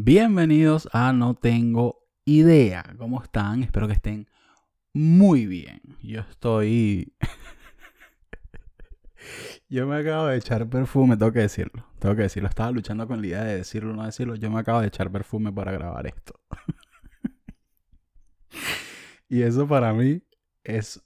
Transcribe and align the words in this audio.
Bienvenidos 0.00 0.88
a 0.92 1.12
No 1.12 1.34
Tengo 1.34 2.06
Idea. 2.24 2.94
¿Cómo 2.98 3.20
están? 3.20 3.64
Espero 3.64 3.88
que 3.88 3.94
estén 3.94 4.28
muy 4.92 5.46
bien. 5.46 5.80
Yo 6.00 6.20
estoy... 6.20 7.16
Yo 9.68 9.88
me 9.88 9.96
acabo 9.96 10.28
de 10.28 10.36
echar 10.36 10.70
perfume, 10.70 11.16
tengo 11.16 11.32
que 11.32 11.40
decirlo. 11.40 11.84
Tengo 11.98 12.14
que 12.14 12.22
decirlo. 12.22 12.48
Estaba 12.48 12.70
luchando 12.70 13.08
con 13.08 13.20
la 13.20 13.26
idea 13.26 13.42
de 13.42 13.56
decirlo 13.56 13.90
o 13.90 13.96
no 13.96 14.06
decirlo. 14.06 14.36
Yo 14.36 14.48
me 14.52 14.60
acabo 14.60 14.80
de 14.80 14.86
echar 14.86 15.10
perfume 15.10 15.52
para 15.52 15.72
grabar 15.72 16.06
esto. 16.06 16.38
y 19.28 19.42
eso 19.42 19.66
para 19.66 19.92
mí 19.94 20.22
es 20.62 21.04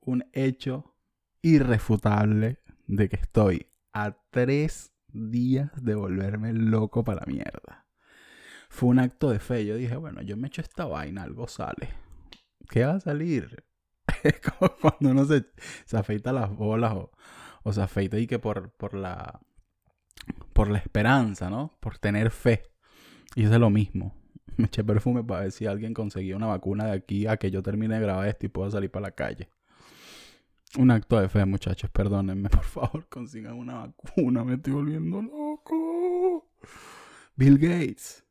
un 0.00 0.24
hecho 0.32 0.96
irrefutable 1.42 2.58
de 2.86 3.10
que 3.10 3.16
estoy 3.16 3.66
a 3.92 4.16
tres 4.30 4.94
días 5.08 5.70
de 5.84 5.94
volverme 5.94 6.54
loco 6.54 7.04
para 7.04 7.20
la 7.20 7.26
mierda 7.26 7.79
fue 8.70 8.88
un 8.88 9.00
acto 9.00 9.30
de 9.30 9.40
fe. 9.40 9.66
Yo 9.66 9.74
dije, 9.74 9.96
bueno, 9.96 10.22
yo 10.22 10.36
me 10.36 10.48
echo 10.48 10.62
esta 10.62 10.86
vaina, 10.86 11.24
algo 11.24 11.48
sale. 11.48 11.90
¿Qué 12.70 12.84
va 12.86 12.94
a 12.94 13.00
salir? 13.00 13.64
Es 14.22 14.40
como 14.40 14.72
cuando 14.80 15.10
uno 15.10 15.24
se, 15.24 15.96
afeita 15.96 16.32
las 16.32 16.54
bolas 16.54 16.94
o, 17.62 17.72
se 17.72 17.82
afeita 17.82 18.18
y 18.18 18.26
que 18.26 18.38
por, 18.38 18.70
por 18.72 18.94
la 18.94 19.40
por 20.52 20.68
la 20.68 20.78
esperanza, 20.78 21.48
¿no? 21.48 21.76
Por 21.80 21.98
tener 21.98 22.30
fe. 22.30 22.70
Y 23.34 23.44
es 23.44 23.50
lo 23.50 23.70
mismo. 23.70 24.14
Me 24.56 24.66
eché 24.66 24.84
perfume 24.84 25.24
para 25.24 25.42
ver 25.42 25.52
si 25.52 25.66
alguien 25.66 25.94
conseguía 25.94 26.36
una 26.36 26.46
vacuna 26.46 26.86
de 26.86 26.92
aquí 26.92 27.26
a 27.26 27.36
que 27.36 27.50
yo 27.50 27.62
termine 27.62 27.94
de 27.94 28.00
grabar 28.02 28.28
esto 28.28 28.46
y 28.46 28.50
pueda 28.50 28.70
salir 28.70 28.90
para 28.90 29.04
la 29.04 29.12
calle. 29.12 29.48
Un 30.78 30.90
acto 30.90 31.20
de 31.20 31.28
fe, 31.28 31.44
muchachos. 31.44 31.90
Perdónenme, 31.90 32.48
por 32.50 32.64
favor, 32.64 33.08
consigan 33.08 33.54
una 33.54 33.86
vacuna. 33.86 34.44
Me 34.44 34.54
estoy 34.54 34.74
volviendo 34.74 35.22
loco. 35.22 36.46
Bill 37.36 37.58
Gates. 37.58 38.24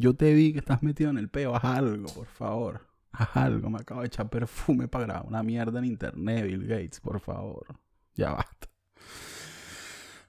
Yo 0.00 0.14
te 0.14 0.32
vi 0.32 0.54
que 0.54 0.60
estás 0.60 0.82
metido 0.82 1.10
en 1.10 1.18
el 1.18 1.28
peo, 1.28 1.54
haz 1.54 1.62
algo, 1.62 2.06
por 2.14 2.26
favor. 2.26 2.88
Haz 3.12 3.36
algo, 3.36 3.68
me 3.68 3.80
acabo 3.80 4.00
de 4.00 4.06
echar 4.06 4.30
perfume 4.30 4.88
para 4.88 5.04
grabar 5.04 5.26
una 5.26 5.42
mierda 5.42 5.78
en 5.78 5.84
internet, 5.84 6.46
Bill 6.46 6.66
Gates, 6.66 7.00
por 7.00 7.20
favor. 7.20 7.66
Ya 8.14 8.32
basta. 8.32 8.68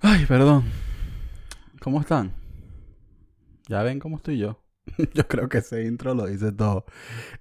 Ay, 0.01 0.25
perdón. 0.25 0.65
¿Cómo 1.79 2.01
están? 2.01 2.33
¿Ya 3.69 3.81
ven 3.81 3.99
cómo 3.99 4.17
estoy 4.17 4.39
yo? 4.39 4.61
yo 5.13 5.25
creo 5.29 5.47
que 5.47 5.59
ese 5.59 5.85
intro 5.85 6.15
lo 6.15 6.25
dice 6.25 6.51
todo. 6.51 6.83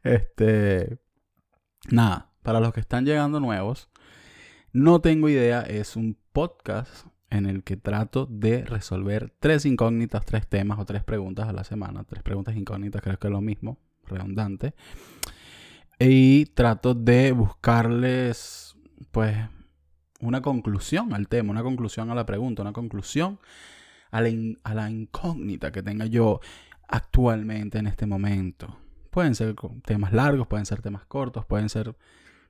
Este. 0.04 1.00
Nada, 1.90 2.30
para 2.44 2.60
los 2.60 2.72
que 2.72 2.78
están 2.78 3.06
llegando 3.06 3.40
nuevos, 3.40 3.90
no 4.72 5.00
tengo 5.00 5.28
idea, 5.28 5.62
es 5.62 5.96
un 5.96 6.16
podcast 6.32 7.08
en 7.30 7.46
el 7.46 7.62
que 7.62 7.76
trato 7.76 8.26
de 8.26 8.64
resolver 8.64 9.32
tres 9.38 9.64
incógnitas, 9.64 10.26
tres 10.26 10.46
temas 10.46 10.78
o 10.78 10.84
tres 10.84 11.04
preguntas 11.04 11.48
a 11.48 11.52
la 11.52 11.64
semana. 11.64 12.04
Tres 12.04 12.22
preguntas 12.22 12.56
incógnitas, 12.56 13.00
creo 13.02 13.18
que 13.18 13.28
es 13.28 13.32
lo 13.32 13.40
mismo, 13.40 13.78
redundante. 14.06 14.74
Y 15.98 16.46
trato 16.46 16.94
de 16.94 17.32
buscarles, 17.32 18.76
pues, 19.12 19.36
una 20.20 20.42
conclusión 20.42 21.14
al 21.14 21.28
tema, 21.28 21.52
una 21.52 21.62
conclusión 21.62 22.10
a 22.10 22.14
la 22.14 22.26
pregunta, 22.26 22.62
una 22.62 22.72
conclusión 22.72 23.38
a 24.10 24.20
la, 24.20 24.90
incógnita 24.90 25.70
que 25.70 25.82
tenga 25.82 26.06
yo 26.06 26.40
actualmente 26.88 27.78
en 27.78 27.86
este 27.86 28.06
momento. 28.06 28.76
Pueden 29.10 29.34
ser 29.34 29.54
temas 29.84 30.12
largos, 30.12 30.48
pueden 30.48 30.66
ser 30.66 30.82
temas 30.82 31.06
cortos, 31.06 31.46
pueden 31.46 31.68
ser 31.68 31.96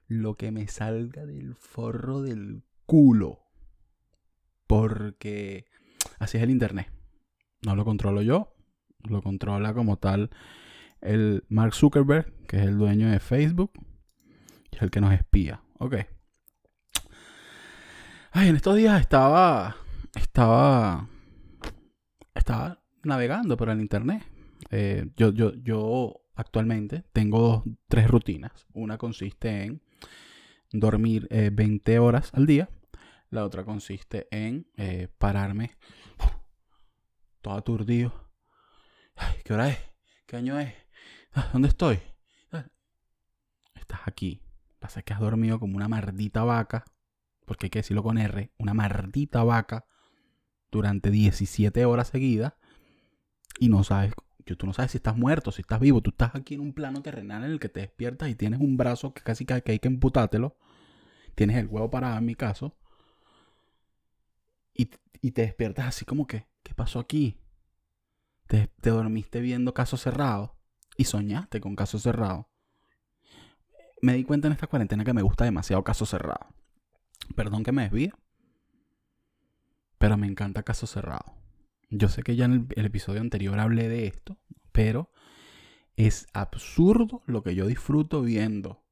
lo 0.09 0.34
que 0.34 0.50
me 0.50 0.67
salga 0.69 1.27
del 1.27 1.55
forro 1.55 2.22
del 2.22 2.62
culo 2.87 3.50
porque 4.71 5.67
así 6.21 6.37
es 6.37 6.45
el 6.45 6.51
Internet. 6.51 6.93
No 7.67 7.75
lo 7.75 7.85
controlo 7.85 8.23
yo, 8.23 8.55
lo 9.03 9.21
controla 9.21 9.75
como 9.75 9.97
tal 9.97 10.31
el 11.01 11.43
Mark 11.49 11.75
Zuckerberg, 11.75 12.33
que 12.47 12.59
es 12.59 12.62
el 12.62 12.78
dueño 12.78 13.11
de 13.11 13.19
Facebook, 13.19 13.72
y 14.71 14.77
es 14.77 14.83
el 14.83 14.93
que 14.93 15.00
nos 15.00 15.12
espía. 15.12 15.61
Ok. 15.81 15.97
Ay, 18.31 18.49
en 18.49 18.55
estos 18.55 18.77
días 18.77 19.00
estaba. 19.00 19.75
Estaba. 20.15 21.09
Estaba 22.33 22.81
navegando 23.03 23.56
por 23.56 23.71
el 23.71 23.81
internet. 23.81 24.23
Eh, 24.71 25.11
yo, 25.17 25.33
yo, 25.33 25.53
yo 25.55 26.21
actualmente 26.37 27.03
tengo 27.12 27.65
tres 27.89 28.09
rutinas. 28.09 28.69
Una 28.73 28.99
consiste 28.99 29.65
en 29.65 29.83
dormir 30.71 31.27
20 31.28 31.93
eh, 31.93 31.99
horas 31.99 32.31
al 32.34 32.47
día 32.47 32.69
la 33.31 33.45
otra 33.45 33.65
consiste 33.65 34.29
en 34.31 34.67
eh, 34.77 35.09
pararme 35.19 35.77
todo 37.41 37.55
aturdido. 37.55 38.13
¿Qué 39.45 39.55
hora 39.55 39.69
es? 39.69 39.79
¿Qué 40.27 40.37
año 40.37 40.59
es? 40.59 40.75
Ah, 41.33 41.49
¿Dónde 41.53 41.69
estoy? 41.69 42.01
Ah, 42.53 42.67
estás 43.75 44.01
aquí. 44.07 44.43
Pasa 44.79 45.03
que 45.03 45.13
has 45.13 45.21
dormido 45.21 45.61
como 45.61 45.77
una 45.77 45.89
maldita 45.89 46.43
vaca, 46.43 46.85
porque 47.45 47.67
hay 47.67 47.71
que 47.71 47.81
decirlo 47.81 48.03
con 48.03 48.19
R, 48.19 48.51
una 48.59 48.75
maldita 48.75 49.45
vaca 49.45 49.87
durante 50.71 51.11
17 51.11 51.85
horas 51.85 52.09
seguidas 52.09 52.55
y 53.59 53.69
no 53.69 53.85
sabes, 53.85 54.12
tú 54.57 54.67
no 54.67 54.73
sabes 54.73 54.93
si 54.93 54.99
estás 54.99 55.17
muerto, 55.17 55.53
si 55.53 55.61
estás 55.61 55.81
vivo, 55.81 56.01
tú 56.01 56.11
estás 56.11 56.35
aquí 56.35 56.55
en 56.55 56.61
un 56.61 56.73
plano 56.73 57.03
terrenal 57.03 57.45
en 57.45 57.51
el 57.51 57.61
que 57.61 57.69
te 57.69 57.81
despiertas 57.81 58.31
y 58.31 58.35
tienes 58.35 58.61
un 58.61 58.77
brazo 58.77 59.12
que 59.12 59.23
casi 59.23 59.45
que 59.45 59.55
hay 59.55 59.79
que 59.79 59.89
emputártelo, 59.89 60.57
tienes 61.35 61.57
el 61.57 61.67
huevo 61.67 61.91
parado 61.91 62.17
en 62.17 62.25
mi 62.25 62.35
caso, 62.35 62.77
y, 64.75 64.86
te 65.32 65.42
despiertas 65.42 65.86
así 65.86 66.04
como 66.04 66.26
que, 66.26 66.47
¿qué 66.62 66.75
pasó 66.75 66.98
aquí? 66.98 67.38
Te, 68.47 68.69
te 68.81 68.91
dormiste 68.91 69.41
viendo 69.41 69.75
casos 69.75 70.00
cerrados 70.00 70.50
y 70.97 71.04
soñaste 71.04 71.60
con 71.60 71.76
casos 71.76 72.03
cerrados. 72.03 72.47
Me 74.03 74.14
di 74.14 74.25
cuenta 74.25 74.48
en 74.48 74.53
esta 74.54 74.66
cuarentena 74.66 75.04
que 75.04 75.12
me 75.12 75.22
gusta 75.22 75.44
demasiado 75.44 75.84
casos 75.84 76.08
cerrados. 76.08 76.48
Perdón 77.36 77.62
que 77.62 77.72
me 77.72 77.82
desvíe. 77.82 78.12
Pero 79.98 80.16
me 80.16 80.26
encanta 80.26 80.62
casos 80.62 80.91
cerrados. 80.91 81.32
Yo 81.91 82.08
sé 82.08 82.22
que 82.22 82.37
ya 82.37 82.47
en 82.47 82.69
el, 82.75 82.87
episodio 82.87 83.20
anterior 83.20 83.58
hablé 83.58 83.88
de 83.88 84.06
esto, 84.06 84.38
pero 84.72 85.12
es 85.97 86.28
absurdo 86.32 87.22
lo 87.26 87.42
que 87.42 87.54
yo 87.54 87.66
disfruto 87.66 88.22
viendo. 88.22 88.84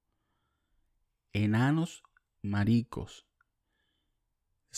Enanos 1.33 2.03
maricos 2.43 3.28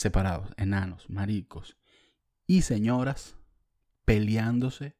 separados, 0.00 0.48
enanos, 0.56 1.10
maricos 1.10 1.76
y 2.46 2.62
señoras 2.62 3.36
peleándose 4.06 4.96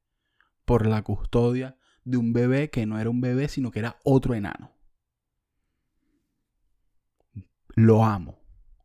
por 0.67 0.87
la 0.87 1.01
custodia 1.01 1.79
de 2.05 2.19
un 2.19 2.35
bebé 2.35 2.69
que 2.69 2.85
no 2.85 3.01
era 3.01 3.09
un 3.09 3.23
bebé, 3.23 3.49
sino 3.49 3.71
que 3.71 3.79
era 3.79 3.99
otro 4.05 4.35
enano. 4.35 4.73
Lo 7.69 8.05
amo, 8.05 8.41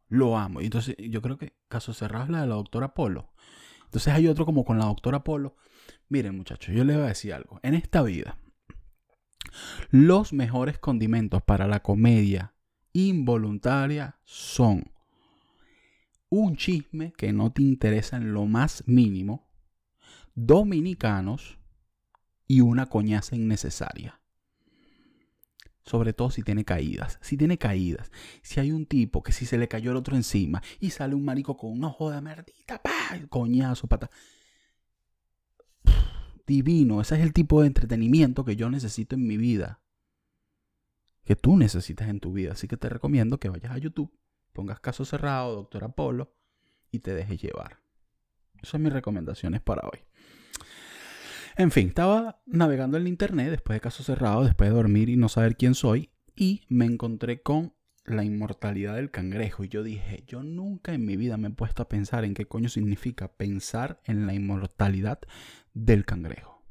lo 0.08 0.38
amo. 0.38 0.62
Y 0.62 0.66
entonces 0.66 0.96
yo 0.98 1.22
creo 1.22 1.38
que 1.38 1.58
caso 1.68 1.94
cerrado 1.94 2.24
es 2.24 2.30
la 2.30 2.42
de 2.42 2.48
la 2.48 2.56
doctora 2.56 2.94
Polo. 2.94 3.34
Entonces 3.84 4.14
hay 4.14 4.30
otro 4.30 4.46
como 4.46 4.64
con 4.64 4.80
la 4.80 4.86
doctora 4.86 5.22
Polo. 5.22 5.58
Miren 6.08 6.38
muchachos, 6.38 6.74
yo 6.74 6.86
les 6.86 6.96
voy 6.96 7.06
a 7.06 7.10
decir 7.10 7.34
algo. 7.34 7.60
En 7.62 7.74
esta 7.74 8.02
vida, 8.02 8.38
los 9.90 10.32
mejores 10.32 10.80
condimentos 10.80 11.44
para 11.44 11.68
la 11.68 11.82
comedia 11.82 12.56
involuntaria 12.94 14.18
son 14.24 14.95
un 16.40 16.56
chisme 16.56 17.14
que 17.14 17.34
no 17.34 17.52
te 17.52 17.62
interesa 17.62 18.18
en 18.18 18.34
lo 18.34 18.46
más 18.46 18.84
mínimo, 18.88 19.48
dominicanos 20.36 21.58
y 22.48 22.62
una 22.62 22.88
coñaza 22.88 23.36
innecesaria. 23.36 24.20
Sobre 25.84 26.14
todo 26.14 26.32
si 26.32 26.42
tiene 26.42 26.66
caídas. 26.66 27.20
Si 27.22 27.38
tiene 27.38 27.58
caídas. 27.58 28.12
Si 28.42 28.60
hay 28.60 28.72
un 28.72 28.86
tipo 28.88 29.22
que 29.22 29.32
si 29.32 29.46
se 29.46 29.58
le 29.58 29.68
cayó 29.68 29.92
el 29.92 29.98
otro 29.98 30.16
encima 30.16 30.64
y 30.80 30.90
sale 30.90 31.14
un 31.14 31.24
marico 31.24 31.58
con 31.58 31.72
un 31.72 31.84
ojo 31.84 32.10
de 32.10 32.22
merdita, 32.22 32.82
pa, 32.82 32.92
coñazo, 33.30 33.88
pata. 33.88 34.10
Divino. 36.48 37.02
Ese 37.02 37.16
es 37.16 37.22
el 37.22 37.34
tipo 37.34 37.62
de 37.62 37.68
entretenimiento 37.68 38.44
que 38.44 38.56
yo 38.56 38.70
necesito 38.70 39.16
en 39.16 39.28
mi 39.28 39.38
vida. 39.38 39.82
Que 41.24 41.36
tú 41.36 41.56
necesitas 41.56 42.10
en 42.10 42.20
tu 42.20 42.34
vida. 42.34 42.54
Así 42.54 42.68
que 42.68 42.78
te 42.78 42.90
recomiendo 42.90 43.40
que 43.40 43.50
vayas 43.50 43.72
a 43.72 43.78
YouTube 43.78 44.12
pongas 44.56 44.80
caso 44.80 45.06
cerrado, 45.06 45.54
doctor 45.54 45.84
Apolo, 45.84 46.34
y 46.90 47.00
te 47.00 47.14
dejes 47.14 47.40
llevar. 47.42 47.82
Esas 48.56 48.70
son 48.70 48.82
mis 48.82 48.94
recomendaciones 48.94 49.62
para 49.62 49.88
hoy. 49.88 50.00
En 51.58 51.72
fin, 51.72 51.90
estaba 51.90 52.42
navegando 52.46 52.98
en 52.98 53.08
internet 53.08 53.50
después 53.52 53.76
de 53.76 53.82
caso 53.82 54.02
cerrado, 54.02 54.44
después 54.44 54.70
de 54.70 54.76
dormir 54.76 55.10
y 55.10 55.18
no 55.18 55.30
saber 55.30 55.58
quién 55.58 55.76
soy, 55.76 56.10
y 56.36 56.66
me 56.70 56.86
encontré 56.86 57.42
con 57.42 57.74
la 58.06 58.24
inmortalidad 58.24 58.96
del 58.96 59.12
cangrejo. 59.12 59.64
Y 59.64 59.70
yo 59.70 59.84
dije, 59.84 60.24
yo 60.26 60.42
nunca 60.42 60.94
en 60.94 61.06
mi 61.06 61.18
vida 61.18 61.38
me 61.38 61.50
he 61.50 61.52
puesto 61.52 61.84
a 61.84 61.90
pensar 61.90 62.24
en 62.24 62.34
qué 62.34 62.46
coño 62.46 62.70
significa 62.70 63.30
pensar 63.30 64.02
en 64.06 64.26
la 64.26 64.34
inmortalidad 64.34 65.20
del 65.74 66.06
cangrejo. 66.06 66.64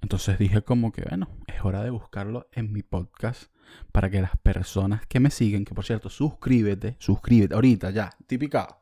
Entonces 0.00 0.38
dije 0.38 0.62
como 0.62 0.92
que, 0.92 1.02
bueno, 1.02 1.28
es 1.46 1.64
hora 1.64 1.82
de 1.82 1.90
buscarlo 1.90 2.48
en 2.52 2.72
mi 2.72 2.82
podcast 2.82 3.52
para 3.92 4.10
que 4.10 4.20
las 4.20 4.36
personas 4.36 5.06
que 5.06 5.20
me 5.20 5.30
siguen, 5.30 5.64
que 5.64 5.74
por 5.74 5.84
cierto, 5.84 6.08
suscríbete, 6.08 6.96
suscríbete 6.98 7.54
ahorita 7.54 7.90
ya, 7.90 8.10
típica, 8.26 8.80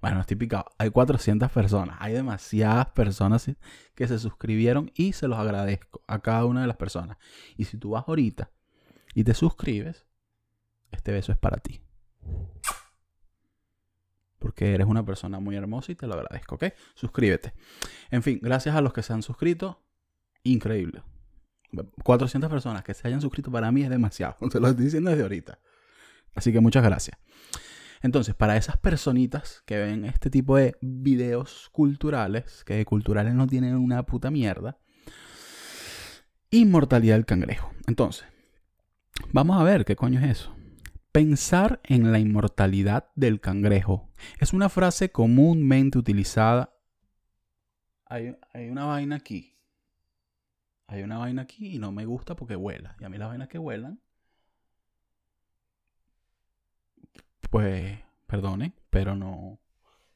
Bueno, 0.00 0.24
picado. 0.24 0.66
Hay 0.78 0.90
400 0.90 1.50
personas. 1.50 1.96
Hay 2.00 2.14
demasiadas 2.14 2.86
personas 2.90 3.50
que 3.94 4.08
se 4.08 4.18
suscribieron 4.18 4.90
y 4.94 5.12
se 5.12 5.28
los 5.28 5.38
agradezco 5.38 6.02
a 6.06 6.20
cada 6.20 6.46
una 6.46 6.62
de 6.62 6.66
las 6.66 6.76
personas. 6.76 7.18
Y 7.56 7.64
si 7.64 7.76
tú 7.76 7.90
vas 7.90 8.04
ahorita 8.06 8.50
y 9.14 9.24
te 9.24 9.34
suscribes, 9.34 10.06
este 10.90 11.12
beso 11.12 11.32
es 11.32 11.38
para 11.38 11.58
ti. 11.58 11.82
Porque 14.38 14.74
eres 14.74 14.86
una 14.86 15.04
persona 15.04 15.38
muy 15.38 15.54
hermosa 15.54 15.92
y 15.92 15.96
te 15.96 16.06
lo 16.06 16.14
agradezco, 16.14 16.54
¿ok? 16.54 16.64
Suscríbete. 16.94 17.52
En 18.10 18.22
fin, 18.22 18.40
gracias 18.42 18.74
a 18.74 18.80
los 18.80 18.94
que 18.94 19.02
se 19.02 19.12
han 19.12 19.22
suscrito. 19.22 19.82
Increíble. 20.42 21.02
400 22.02 22.50
personas 22.50 22.82
que 22.82 22.94
se 22.94 23.06
hayan 23.08 23.20
suscrito 23.20 23.50
para 23.50 23.70
mí 23.72 23.82
es 23.82 23.90
demasiado. 23.90 24.36
Se 24.50 24.60
lo 24.60 24.68
estoy 24.68 24.86
diciendo 24.86 25.10
desde 25.10 25.22
ahorita. 25.22 25.58
Así 26.34 26.52
que 26.52 26.60
muchas 26.60 26.84
gracias. 26.84 27.18
Entonces, 28.02 28.34
para 28.34 28.56
esas 28.56 28.78
personitas 28.78 29.62
que 29.66 29.78
ven 29.78 30.04
este 30.04 30.30
tipo 30.30 30.56
de 30.56 30.76
videos 30.80 31.68
culturales, 31.70 32.64
que 32.64 32.74
de 32.74 32.84
culturales 32.84 33.34
no 33.34 33.46
tienen 33.46 33.76
una 33.76 34.04
puta 34.04 34.30
mierda, 34.30 34.78
inmortalidad 36.50 37.16
del 37.16 37.26
cangrejo. 37.26 37.70
Entonces, 37.86 38.26
vamos 39.32 39.60
a 39.60 39.64
ver 39.64 39.84
qué 39.84 39.96
coño 39.96 40.20
es 40.20 40.30
eso. 40.30 40.56
Pensar 41.12 41.80
en 41.84 42.12
la 42.12 42.20
inmortalidad 42.20 43.10
del 43.16 43.40
cangrejo 43.40 44.08
es 44.38 44.52
una 44.52 44.68
frase 44.68 45.10
comúnmente 45.10 45.98
utilizada. 45.98 46.72
Hay, 48.06 48.36
hay 48.54 48.70
una 48.70 48.86
vaina 48.86 49.16
aquí. 49.16 49.59
Hay 50.90 51.04
una 51.04 51.18
vaina 51.18 51.42
aquí 51.42 51.76
y 51.76 51.78
no 51.78 51.92
me 51.92 52.04
gusta 52.04 52.34
porque 52.34 52.56
vuela. 52.56 52.96
Y 52.98 53.04
a 53.04 53.08
mí 53.08 53.16
las 53.16 53.28
vainas 53.28 53.46
que 53.48 53.58
vuelan 53.58 54.00
pues, 57.48 57.98
perdone, 58.26 58.72
pero 58.90 59.14
no. 59.14 59.60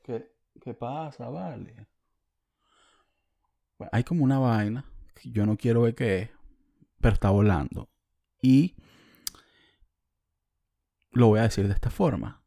¿Qué, 0.03 0.33
qué 0.61 0.75
pasa, 0.75 1.29
vale? 1.29 1.87
hay 3.93 4.05
como 4.05 4.25
una 4.25 4.39
vaina 4.39 4.85
que 5.15 5.31
yo 5.31 5.47
no 5.47 5.57
quiero 5.57 5.83
ver 5.83 5.95
qué 5.95 6.23
es, 6.23 6.31
pero 7.01 7.15
está 7.15 7.31
volando. 7.31 7.89
Y 8.43 8.75
lo 11.13 11.29
voy 11.29 11.39
a 11.39 11.45
decir 11.45 11.69
de 11.69 11.75
esta 11.75 11.91
forma. 11.91 12.43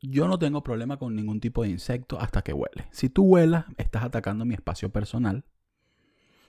Yo 0.00 0.28
no 0.28 0.38
tengo 0.38 0.62
problema 0.62 0.98
con 0.98 1.16
ningún 1.16 1.40
tipo 1.40 1.62
de 1.62 1.70
insecto 1.70 2.20
hasta 2.20 2.42
que 2.42 2.52
huele. 2.52 2.86
Si 2.92 3.08
tú 3.08 3.26
vuelas, 3.26 3.64
estás 3.78 4.04
atacando 4.04 4.44
mi 4.44 4.54
espacio 4.54 4.92
personal. 4.92 5.44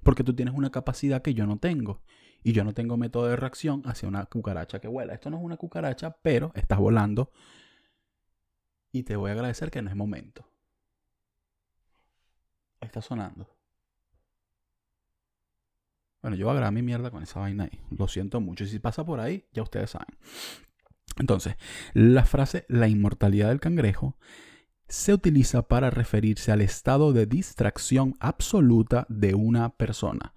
Porque 0.05 0.23
tú 0.23 0.35
tienes 0.35 0.53
una 0.53 0.69
capacidad 0.69 1.23
que 1.23 1.33
yo 1.33 1.47
no 1.47 1.57
tengo 1.57 2.03
y 2.43 2.51
yo 2.51 2.63
no 2.63 2.75
tengo 2.75 2.95
método 2.95 3.25
de 3.25 3.37
reacción 3.37 3.81
hacia 3.85 4.07
una 4.07 4.27
cucaracha 4.27 4.79
que 4.79 4.87
vuela. 4.87 5.15
Esto 5.15 5.31
no 5.31 5.37
es 5.37 5.43
una 5.43 5.57
cucaracha, 5.57 6.15
pero 6.21 6.51
estás 6.53 6.77
volando 6.77 7.31
y 8.91 9.01
te 9.01 9.15
voy 9.15 9.31
a 9.31 9.33
agradecer 9.33 9.71
que 9.71 9.81
no 9.81 9.89
es 9.89 9.95
momento. 9.95 10.47
Está 12.79 13.01
sonando. 13.01 13.49
Bueno, 16.21 16.37
yo 16.37 16.45
voy 16.45 16.51
a 16.51 16.57
grabar 16.57 16.73
mi 16.73 16.83
mierda 16.83 17.09
con 17.09 17.23
esa 17.23 17.39
vaina 17.39 17.63
ahí. 17.63 17.81
Lo 17.89 18.07
siento 18.07 18.39
mucho. 18.39 18.63
Y 18.63 18.67
si 18.67 18.77
pasa 18.77 19.03
por 19.03 19.19
ahí, 19.19 19.47
ya 19.53 19.63
ustedes 19.63 19.89
saben. 19.89 20.15
Entonces, 21.17 21.55
la 21.95 22.25
frase 22.25 22.67
la 22.69 22.87
inmortalidad 22.87 23.49
del 23.49 23.59
cangrejo 23.59 24.19
se 24.87 25.13
utiliza 25.13 25.67
para 25.67 25.89
referirse 25.89 26.51
al 26.51 26.61
estado 26.61 27.13
de 27.13 27.25
distracción 27.25 28.15
absoluta 28.19 29.05
de 29.09 29.35
una 29.35 29.69
persona. 29.75 30.33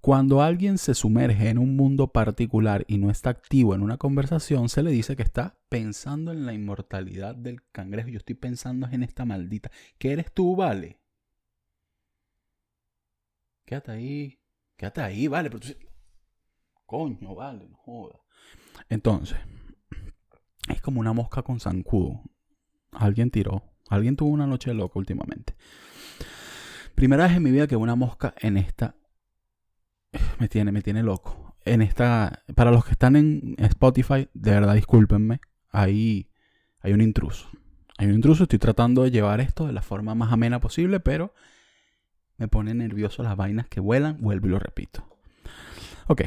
Cuando 0.00 0.42
alguien 0.42 0.78
se 0.78 0.94
sumerge 0.94 1.48
en 1.48 1.58
un 1.58 1.76
mundo 1.76 2.12
particular 2.12 2.84
y 2.88 2.98
no 2.98 3.10
está 3.10 3.30
activo 3.30 3.74
en 3.74 3.82
una 3.82 3.98
conversación, 3.98 4.68
se 4.68 4.82
le 4.82 4.90
dice 4.90 5.16
que 5.16 5.22
está 5.22 5.58
pensando 5.68 6.32
en 6.32 6.46
la 6.46 6.54
inmortalidad 6.54 7.34
del 7.34 7.62
cangrejo. 7.72 8.08
Yo 8.08 8.18
estoy 8.18 8.36
pensando 8.36 8.88
en 8.90 9.02
esta 9.02 9.24
maldita. 9.24 9.70
¿Qué 9.98 10.12
eres 10.12 10.32
tú, 10.32 10.54
vale? 10.54 11.00
Quédate 13.64 13.90
ahí. 13.90 14.38
Quédate 14.76 15.00
ahí, 15.02 15.26
vale. 15.26 15.50
Pero 15.50 15.66
Coño, 16.86 17.34
vale, 17.34 17.68
no 17.68 17.76
joda. 17.76 18.18
Entonces, 18.88 19.36
es 20.68 20.80
como 20.80 21.00
una 21.00 21.12
mosca 21.12 21.42
con 21.42 21.60
zancudo. 21.60 22.22
Alguien 22.92 23.30
tiró. 23.30 23.62
Alguien 23.88 24.16
tuvo 24.16 24.30
una 24.30 24.46
noche 24.46 24.74
loca 24.74 24.98
últimamente. 24.98 25.54
Primera 26.94 27.24
vez 27.26 27.36
en 27.36 27.42
mi 27.42 27.50
vida 27.50 27.66
que 27.66 27.76
una 27.76 27.94
mosca 27.94 28.34
en 28.38 28.56
esta 28.56 28.96
me 30.38 30.48
tiene, 30.48 30.72
me 30.72 30.82
tiene 30.82 31.02
loco. 31.02 31.56
En 31.64 31.82
esta, 31.82 32.42
para 32.54 32.70
los 32.70 32.84
que 32.84 32.92
están 32.92 33.16
en 33.16 33.54
Spotify, 33.58 34.28
de 34.34 34.50
verdad 34.50 34.74
discúlpenme, 34.74 35.40
ahí 35.70 36.30
hay 36.80 36.92
un 36.92 37.00
intruso. 37.00 37.48
Hay 37.98 38.06
un 38.06 38.14
intruso, 38.14 38.44
estoy 38.44 38.58
tratando 38.58 39.02
de 39.02 39.10
llevar 39.10 39.40
esto 39.40 39.66
de 39.66 39.72
la 39.72 39.82
forma 39.82 40.14
más 40.14 40.32
amena 40.32 40.60
posible, 40.60 41.00
pero 41.00 41.34
me 42.36 42.48
pone 42.48 42.72
nervioso 42.72 43.22
las 43.22 43.36
vainas 43.36 43.68
que 43.68 43.80
vuelan, 43.80 44.20
vuelvo 44.20 44.46
y 44.46 44.50
lo 44.50 44.58
repito. 44.58 45.06
Ok. 46.06 46.22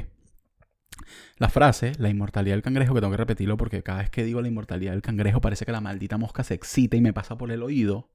La 1.37 1.49
frase, 1.49 1.93
la 1.97 2.09
inmortalidad 2.09 2.55
del 2.55 2.61
cangrejo, 2.61 2.93
que 2.93 3.01
tengo 3.01 3.11
que 3.11 3.17
repetirlo 3.17 3.57
porque 3.57 3.83
cada 3.83 3.99
vez 3.99 4.09
que 4.09 4.23
digo 4.23 4.41
la 4.41 4.47
inmortalidad 4.47 4.91
del 4.91 5.01
cangrejo 5.01 5.41
parece 5.41 5.65
que 5.65 5.71
la 5.71 5.81
maldita 5.81 6.17
mosca 6.17 6.43
se 6.43 6.53
excita 6.53 6.97
y 6.97 7.01
me 7.01 7.13
pasa 7.13 7.37
por 7.37 7.51
el 7.51 7.63
oído. 7.63 8.09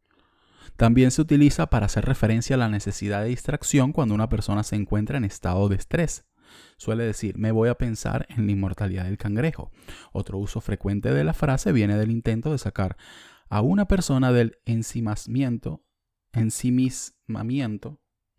También 0.76 1.10
se 1.10 1.22
utiliza 1.22 1.68
para 1.70 1.86
hacer 1.86 2.04
referencia 2.04 2.56
a 2.56 2.58
la 2.58 2.68
necesidad 2.68 3.22
de 3.22 3.28
distracción 3.28 3.92
cuando 3.92 4.14
una 4.14 4.28
persona 4.28 4.62
se 4.62 4.76
encuentra 4.76 5.16
en 5.16 5.24
estado 5.24 5.68
de 5.68 5.76
estrés. 5.76 6.24
Suele 6.76 7.04
decir, 7.04 7.38
me 7.38 7.50
voy 7.50 7.68
a 7.68 7.76
pensar 7.76 8.26
en 8.28 8.46
la 8.46 8.52
inmortalidad 8.52 9.04
del 9.04 9.18
cangrejo. 9.18 9.70
Otro 10.12 10.38
uso 10.38 10.60
frecuente 10.60 11.12
de 11.12 11.24
la 11.24 11.34
frase 11.34 11.72
viene 11.72 11.96
del 11.96 12.10
intento 12.10 12.52
de 12.52 12.58
sacar 12.58 12.96
a 13.48 13.60
una 13.60 13.86
persona 13.86 14.32
del 14.32 14.58
ensimismamiento, 14.64 15.82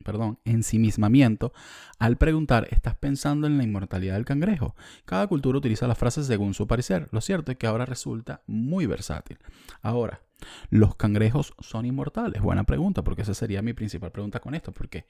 perdón, 0.07 0.39
ensimismamiento, 0.45 1.51
al 1.99 2.15
preguntar, 2.15 2.69
¿estás 2.71 2.95
pensando 2.95 3.45
en 3.45 3.57
la 3.57 3.65
inmortalidad 3.65 4.13
del 4.13 4.23
cangrejo? 4.23 4.73
Cada 5.03 5.27
cultura 5.27 5.57
utiliza 5.57 5.85
la 5.85 5.95
frase 5.95 6.23
según 6.23 6.53
su 6.53 6.65
parecer. 6.65 7.09
Lo 7.11 7.19
cierto 7.19 7.51
es 7.51 7.57
que 7.57 7.67
ahora 7.67 7.85
resulta 7.85 8.41
muy 8.47 8.85
versátil. 8.85 9.37
Ahora, 9.81 10.21
¿Los 10.69 10.95
cangrejos 10.95 11.55
son 11.59 11.87
inmortales? 11.87 12.43
Buena 12.43 12.63
pregunta, 12.63 13.03
porque 13.03 13.23
esa 13.23 13.33
sería 13.33 13.63
mi 13.63 13.73
principal 13.73 14.11
pregunta 14.11 14.39
con 14.39 14.53
esto. 14.53 14.71
Porque, 14.71 15.07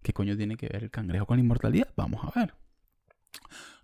¿qué 0.00 0.12
coño 0.12 0.36
tiene 0.36 0.56
que 0.56 0.68
ver 0.68 0.84
el 0.84 0.92
cangrejo 0.92 1.26
con 1.26 1.38
la 1.38 1.42
inmortalidad? 1.42 1.88
Vamos 1.96 2.20
a 2.24 2.38
ver. 2.38 2.54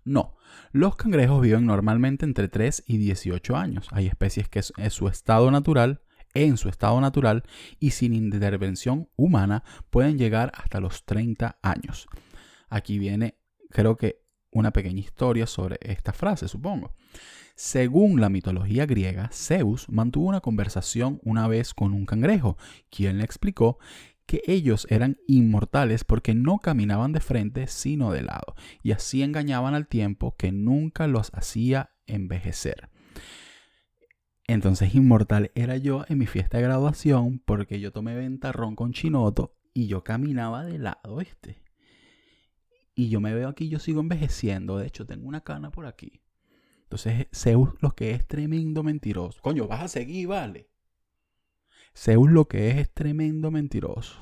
No, 0.05 0.37
los 0.71 0.95
cangrejos 0.95 1.41
viven 1.41 1.65
normalmente 1.65 2.25
entre 2.25 2.47
3 2.47 2.85
y 2.87 2.97
18 2.97 3.57
años. 3.57 3.89
Hay 3.91 4.07
especies 4.07 4.47
que 4.47 4.61
en 4.77 4.91
su 4.91 5.09
estado 5.09 5.51
natural, 5.51 6.01
en 6.33 6.57
su 6.57 6.69
estado 6.69 6.99
natural 7.01 7.43
y 7.79 7.91
sin 7.91 8.13
intervención 8.13 9.09
humana 9.15 9.63
pueden 9.89 10.17
llegar 10.17 10.51
hasta 10.55 10.79
los 10.79 11.05
30 11.05 11.59
años. 11.61 12.07
Aquí 12.69 12.99
viene, 12.99 13.35
creo 13.69 13.97
que, 13.97 14.21
una 14.53 14.71
pequeña 14.71 14.99
historia 14.99 15.47
sobre 15.47 15.77
esta 15.81 16.11
frase, 16.11 16.47
supongo. 16.49 16.93
Según 17.55 18.19
la 18.19 18.29
mitología 18.29 18.85
griega, 18.85 19.29
Zeus 19.31 19.87
mantuvo 19.87 20.27
una 20.27 20.41
conversación 20.41 21.19
una 21.23 21.47
vez 21.47 21.73
con 21.73 21.93
un 21.93 22.05
cangrejo, 22.05 22.57
quien 22.89 23.17
le 23.17 23.23
explicó 23.23 23.77
que 24.25 24.41
ellos 24.47 24.87
eran 24.89 25.17
inmortales 25.27 26.03
porque 26.03 26.33
no 26.33 26.59
caminaban 26.59 27.11
de 27.11 27.19
frente 27.19 27.67
sino 27.67 28.11
de 28.11 28.23
lado, 28.23 28.55
y 28.81 28.91
así 28.91 29.23
engañaban 29.23 29.73
al 29.73 29.87
tiempo 29.87 30.35
que 30.37 30.51
nunca 30.51 31.07
los 31.07 31.31
hacía 31.33 31.91
envejecer. 32.07 32.90
Entonces 34.51 34.93
inmortal 34.95 35.49
era 35.55 35.77
yo 35.77 36.03
en 36.09 36.17
mi 36.17 36.27
fiesta 36.27 36.57
de 36.57 36.63
graduación 36.63 37.39
porque 37.39 37.79
yo 37.79 37.93
tomé 37.93 38.15
ventarrón 38.15 38.75
con 38.75 38.91
chinoto 38.91 39.55
y 39.73 39.87
yo 39.87 40.03
caminaba 40.03 40.65
de 40.65 40.77
lado, 40.77 41.21
este. 41.21 41.63
Y 42.93 43.07
yo 43.07 43.21
me 43.21 43.33
veo 43.33 43.47
aquí, 43.47 43.69
yo 43.69 43.79
sigo 43.79 44.01
envejeciendo, 44.01 44.77
de 44.77 44.87
hecho 44.87 45.05
tengo 45.05 45.25
una 45.25 45.39
cana 45.39 45.71
por 45.71 45.85
aquí. 45.85 46.21
Entonces, 46.83 47.27
Zeus 47.33 47.69
lo 47.79 47.91
que 47.91 48.11
es 48.11 48.27
tremendo 48.27 48.83
mentiroso. 48.83 49.39
Coño, 49.41 49.69
vas 49.69 49.83
a 49.83 49.87
seguir, 49.87 50.27
vale. 50.27 50.69
Zeus 51.95 52.29
lo 52.29 52.49
que 52.49 52.71
es 52.71 52.77
es 52.79 52.93
tremendo 52.93 53.51
mentiroso. 53.51 54.19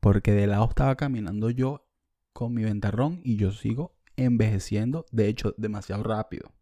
Porque 0.00 0.32
de 0.32 0.46
lado 0.46 0.68
estaba 0.68 0.96
caminando 0.96 1.48
yo 1.48 1.88
con 2.34 2.52
mi 2.52 2.64
ventarrón 2.64 3.22
y 3.24 3.36
yo 3.36 3.50
sigo 3.50 3.96
envejeciendo, 4.16 5.06
de 5.10 5.28
hecho, 5.28 5.54
demasiado 5.56 6.02
rápido. 6.02 6.52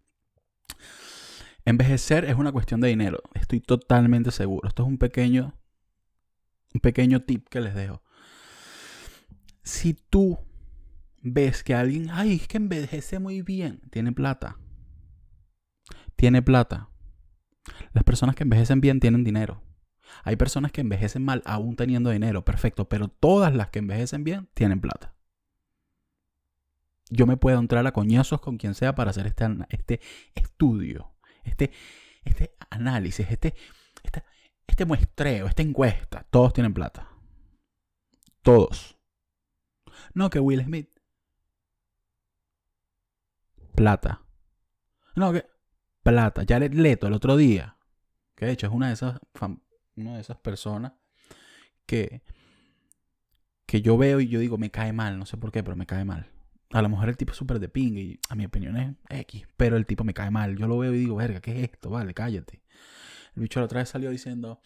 Envejecer 1.69 2.25
es 2.25 2.35
una 2.37 2.51
cuestión 2.51 2.81
de 2.81 2.89
dinero, 2.89 3.21
estoy 3.35 3.61
totalmente 3.61 4.31
seguro. 4.31 4.67
Esto 4.67 4.85
es 4.85 4.89
un 4.89 4.97
pequeño, 4.97 5.55
un 6.73 6.81
pequeño 6.81 7.21
tip 7.25 7.47
que 7.47 7.61
les 7.61 7.75
dejo. 7.75 8.03
Si 9.65 9.93
tú 9.93 10.39
ves 11.21 11.63
que 11.63 11.75
alguien, 11.75 12.09
ay, 12.11 12.37
es 12.37 12.49
que 12.49 12.57
envejece 12.57 13.19
muy 13.19 13.43
bien, 13.43 13.83
tiene 13.91 14.13
plata, 14.13 14.57
tiene 16.17 16.41
plata. 16.41 16.89
Las 17.93 18.03
personas 18.03 18.35
que 18.35 18.45
envejecen 18.45 18.81
bien 18.81 18.99
tienen 18.99 19.23
dinero. 19.23 19.63
Hay 20.25 20.37
personas 20.37 20.73
que 20.73 20.81
envejecen 20.81 21.23
mal 21.23 21.43
aún 21.45 21.77
teniendo 21.77 22.09
dinero, 22.09 22.47
perfecto, 22.47 22.89
pero 22.89 23.09
todas 23.09 23.55
las 23.55 23.69
que 23.69 23.81
envejecen 23.81 24.25
bien 24.25 24.49
tienen 24.55 24.81
plata. 24.81 25.15
Yo 27.11 27.27
me 27.27 27.37
puedo 27.37 27.59
entrar 27.59 27.87
a 27.87 27.93
coñazos 27.93 28.41
con 28.41 28.57
quien 28.57 28.75
sea 28.75 28.95
para 28.95 29.11
hacer 29.11 29.27
este, 29.27 29.45
este 29.69 30.01
estudio, 30.35 31.13
este, 31.45 31.71
este 32.25 32.55
análisis, 32.71 33.29
este, 33.31 33.55
este, 34.03 34.23
este 34.67 34.85
muestreo, 34.85 35.47
esta 35.47 35.63
encuesta, 35.63 36.27
todos 36.31 36.53
tienen 36.53 36.75
plata. 36.75 37.09
Todos. 38.43 38.97
No 40.15 40.31
que 40.31 40.41
Will 40.41 40.63
Smith. 40.63 40.89
Plata. 43.75 44.23
No 45.15 45.33
que 45.33 45.47
plata. 46.03 46.45
Jared 46.49 46.73
Leto 46.73 47.07
el 47.07 47.13
otro 47.13 47.37
día. 47.37 47.77
Que 48.35 48.47
de 48.47 48.53
hecho 48.53 48.67
es 48.67 48.73
una 48.73 48.89
de 48.89 48.95
esas, 48.95 49.19
una 49.97 50.15
de 50.15 50.21
esas 50.21 50.39
personas 50.39 50.93
que, 51.87 52.23
que 53.67 53.83
yo 53.83 53.99
veo 53.99 54.21
y 54.21 54.29
yo 54.29 54.41
digo, 54.41 54.59
me 54.59 54.71
cae 54.71 54.93
mal. 54.93 55.19
No 55.19 55.27
sé 55.27 55.37
por 55.37 55.53
qué, 55.53 55.63
pero 55.63 55.77
me 55.77 55.87
cae 55.87 56.05
mal. 56.05 56.31
A 56.71 56.83
lo 56.83 56.89
mejor 56.89 57.09
el 57.09 57.17
tipo 57.17 57.33
es 57.33 57.39
súper 57.39 57.61
de 57.61 57.69
ping 57.69 57.93
y 57.97 58.21
a 58.29 58.35
mi 58.35 58.45
opinión 58.45 58.77
es 58.77 58.95
X, 59.21 59.47
pero 59.57 59.77
el 59.77 59.87
tipo 59.87 60.05
me 60.05 60.13
cae 60.13 60.31
mal. 60.31 60.57
Yo 60.57 60.67
lo 60.67 60.79
veo 60.79 60.93
y 60.93 60.99
digo, 60.99 61.17
verga, 61.17 61.41
¿qué 61.41 61.63
es 61.63 61.71
esto? 61.71 61.91
Vale, 61.91 62.13
cállate. 62.13 62.63
El 63.35 63.43
bicho 63.43 63.61
la 63.61 63.67
otra 63.67 63.81
vez 63.81 63.89
salió 63.89 64.11
diciendo, 64.11 64.61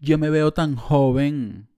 yo 0.00 0.18
me 0.18 0.30
veo 0.30 0.52
tan 0.52 0.76
joven 0.76 1.68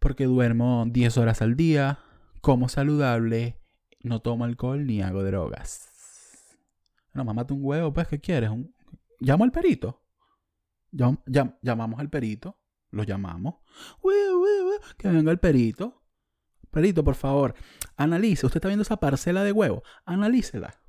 porque 0.00 0.24
duermo 0.24 0.84
10 0.88 1.18
horas 1.18 1.42
al 1.42 1.54
día, 1.54 2.00
como 2.40 2.68
saludable, 2.68 3.60
no 4.02 4.20
tomo 4.20 4.44
alcohol 4.44 4.86
ni 4.86 5.02
hago 5.02 5.22
drogas. 5.22 5.90
No, 7.12 7.24
mamate 7.24 7.52
un 7.52 7.64
huevo, 7.64 7.92
pues, 7.92 8.08
¿qué 8.08 8.20
quieres? 8.20 8.50
Llamo 9.20 9.44
al 9.44 9.52
perito. 9.52 10.02
llamamos 10.90 12.00
al 12.00 12.08
perito. 12.08 12.58
Lo 12.90 13.04
llamamos. 13.04 13.56
Que 14.96 15.08
venga 15.08 15.30
el 15.30 15.38
perito. 15.38 15.99
Perito, 16.70 17.02
por 17.04 17.14
favor, 17.14 17.54
analice. 17.96 18.46
Usted 18.46 18.58
está 18.58 18.68
viendo 18.68 18.82
esa 18.82 18.98
parcela 18.98 19.42
de 19.44 19.52
huevo. 19.52 19.82
Analícela. 20.04 20.80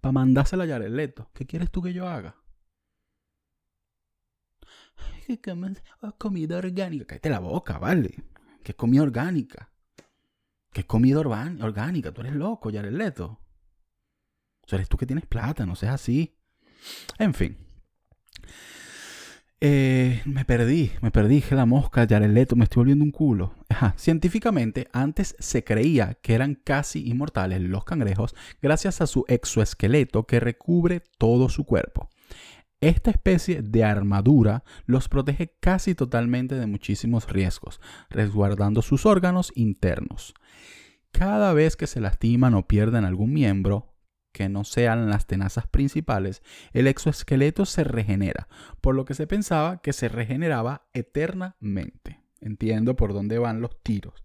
Para 0.00 0.12
mandársela 0.12 0.64
a 0.64 0.66
Yared 0.66 1.14
¿Qué 1.32 1.46
quieres 1.46 1.70
tú 1.70 1.82
que 1.82 1.92
yo 1.92 2.08
haga? 2.08 2.36
¿Qué 5.26 5.40
comida 6.18 6.58
orgánica. 6.58 7.06
Cállate 7.06 7.30
la 7.30 7.38
boca, 7.38 7.78
vale. 7.78 8.24
¿Qué 8.62 8.74
comida 8.74 9.02
orgánica? 9.02 9.72
¿Qué 10.72 10.84
comida 10.84 11.20
orgánica? 11.20 12.12
Tú 12.12 12.20
eres 12.22 12.34
loco, 12.34 12.70
Yared 12.70 12.92
Leto. 12.92 13.38
O 14.70 14.74
eres 14.74 14.88
tú 14.88 14.96
que 14.96 15.06
tienes 15.06 15.26
plata, 15.26 15.66
no 15.66 15.76
seas 15.76 15.94
así. 15.94 16.38
En 17.18 17.34
fin. 17.34 17.58
Eh, 19.64 20.22
me 20.24 20.44
perdí, 20.44 20.90
me 21.02 21.12
perdí, 21.12 21.40
que 21.40 21.54
la 21.54 21.66
mosca, 21.66 22.02
Yareleto, 22.02 22.56
me 22.56 22.64
estoy 22.64 22.80
volviendo 22.80 23.04
un 23.04 23.12
culo. 23.12 23.54
Científicamente, 23.96 24.88
antes 24.92 25.36
se 25.38 25.62
creía 25.62 26.14
que 26.20 26.34
eran 26.34 26.56
casi 26.56 27.08
inmortales 27.08 27.60
los 27.60 27.84
cangrejos 27.84 28.34
gracias 28.60 29.00
a 29.00 29.06
su 29.06 29.24
exoesqueleto 29.28 30.26
que 30.26 30.40
recubre 30.40 31.00
todo 31.16 31.48
su 31.48 31.64
cuerpo. 31.64 32.10
Esta 32.80 33.12
especie 33.12 33.62
de 33.62 33.84
armadura 33.84 34.64
los 34.84 35.08
protege 35.08 35.54
casi 35.60 35.94
totalmente 35.94 36.56
de 36.56 36.66
muchísimos 36.66 37.28
riesgos, 37.28 37.80
resguardando 38.10 38.82
sus 38.82 39.06
órganos 39.06 39.52
internos. 39.54 40.34
Cada 41.12 41.52
vez 41.52 41.76
que 41.76 41.86
se 41.86 42.00
lastiman 42.00 42.54
o 42.54 42.66
pierden 42.66 43.04
algún 43.04 43.32
miembro, 43.32 43.91
que 44.32 44.48
no 44.48 44.64
sean 44.64 45.08
las 45.08 45.26
tenazas 45.26 45.66
principales, 45.66 46.42
el 46.72 46.86
exoesqueleto 46.86 47.66
se 47.66 47.84
regenera, 47.84 48.48
por 48.80 48.94
lo 48.94 49.04
que 49.04 49.14
se 49.14 49.26
pensaba 49.26 49.80
que 49.82 49.92
se 49.92 50.08
regeneraba 50.08 50.88
eternamente. 50.92 52.22
Entiendo 52.40 52.96
por 52.96 53.12
dónde 53.12 53.38
van 53.38 53.60
los 53.60 53.82
tiros. 53.82 54.24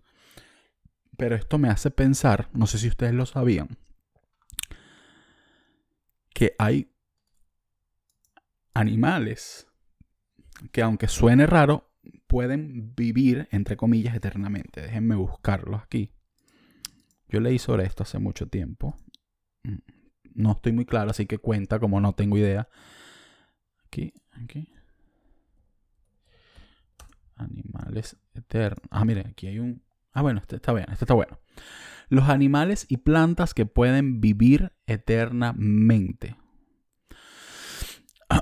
Pero 1.17 1.35
esto 1.35 1.57
me 1.57 1.69
hace 1.69 1.91
pensar, 1.91 2.49
no 2.53 2.67
sé 2.67 2.77
si 2.77 2.87
ustedes 2.87 3.13
lo 3.13 3.25
sabían, 3.25 3.77
que 6.33 6.55
hay 6.57 6.93
animales 8.73 9.67
que 10.71 10.81
aunque 10.81 11.07
suene 11.07 11.45
raro, 11.45 11.91
pueden 12.27 12.93
vivir, 12.95 13.47
entre 13.51 13.77
comillas, 13.77 14.15
eternamente. 14.15 14.81
Déjenme 14.81 15.15
buscarlos 15.15 15.81
aquí. 15.81 16.11
Yo 17.29 17.39
leí 17.39 17.59
sobre 17.59 17.85
esto 17.85 18.03
hace 18.03 18.19
mucho 18.19 18.47
tiempo. 18.47 18.95
No 20.37 20.51
estoy 20.51 20.71
muy 20.71 20.85
claro, 20.85 21.09
así 21.09 21.25
que 21.25 21.39
cuenta 21.39 21.79
como 21.79 21.99
no 21.99 22.13
tengo 22.13 22.37
idea. 22.37 22.69
Aquí, 23.87 24.13
aquí. 24.43 24.71
Animales 27.35 28.17
eternos. 28.35 28.87
Ah, 28.91 29.03
mire, 29.03 29.25
aquí 29.31 29.47
hay 29.47 29.57
un... 29.57 29.81
Ah, 30.13 30.21
bueno, 30.21 30.39
este 30.39 30.57
está 30.57 30.73
bien, 30.73 30.85
este 30.91 31.05
está 31.05 31.15
bueno. 31.15 31.39
Los 32.09 32.29
animales 32.29 32.85
y 32.87 32.97
plantas 32.97 33.55
que 33.55 33.65
pueden 33.65 34.21
vivir 34.21 34.73
eternamente. 34.85 36.35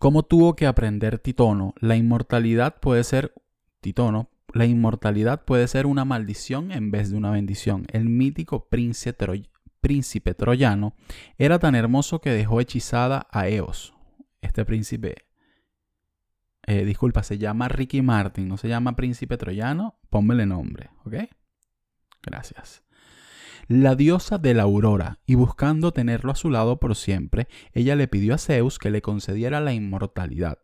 ¿Cómo 0.00 0.24
tuvo 0.24 0.56
que 0.56 0.66
aprender 0.66 1.20
Titono? 1.20 1.74
La 1.78 1.94
inmortalidad 1.94 2.80
puede 2.80 3.04
ser... 3.04 3.34
Titono, 3.80 4.30
la 4.52 4.66
inmortalidad 4.66 5.44
puede 5.44 5.68
ser 5.68 5.86
una 5.86 6.04
maldición 6.04 6.72
en 6.72 6.90
vez 6.90 7.10
de 7.10 7.16
una 7.16 7.30
bendición. 7.30 7.86
El 7.92 8.08
mítico 8.08 8.68
príncipe, 8.68 9.46
príncipe 9.80 10.34
troyano 10.34 10.94
era 11.38 11.58
tan 11.58 11.74
hermoso 11.74 12.20
que 12.20 12.30
dejó 12.30 12.60
hechizada 12.60 13.26
a 13.30 13.48
Eos. 13.48 13.94
Este 14.40 14.64
príncipe, 14.64 15.26
eh, 16.66 16.84
disculpa, 16.84 17.22
se 17.22 17.38
llama 17.38 17.68
Ricky 17.68 18.02
Martin, 18.02 18.48
no 18.48 18.56
se 18.56 18.68
llama 18.68 18.96
príncipe 18.96 19.36
troyano, 19.36 19.98
pónmele 20.08 20.46
nombre, 20.46 20.90
¿ok? 21.04 21.14
Gracias. 22.22 22.82
La 23.68 23.94
diosa 23.94 24.38
de 24.38 24.54
la 24.54 24.64
aurora, 24.64 25.20
y 25.26 25.36
buscando 25.36 25.92
tenerlo 25.92 26.32
a 26.32 26.34
su 26.34 26.50
lado 26.50 26.80
por 26.80 26.96
siempre, 26.96 27.46
ella 27.72 27.94
le 27.94 28.08
pidió 28.08 28.34
a 28.34 28.38
Zeus 28.38 28.78
que 28.78 28.90
le 28.90 29.00
concediera 29.00 29.60
la 29.60 29.72
inmortalidad. 29.72 30.58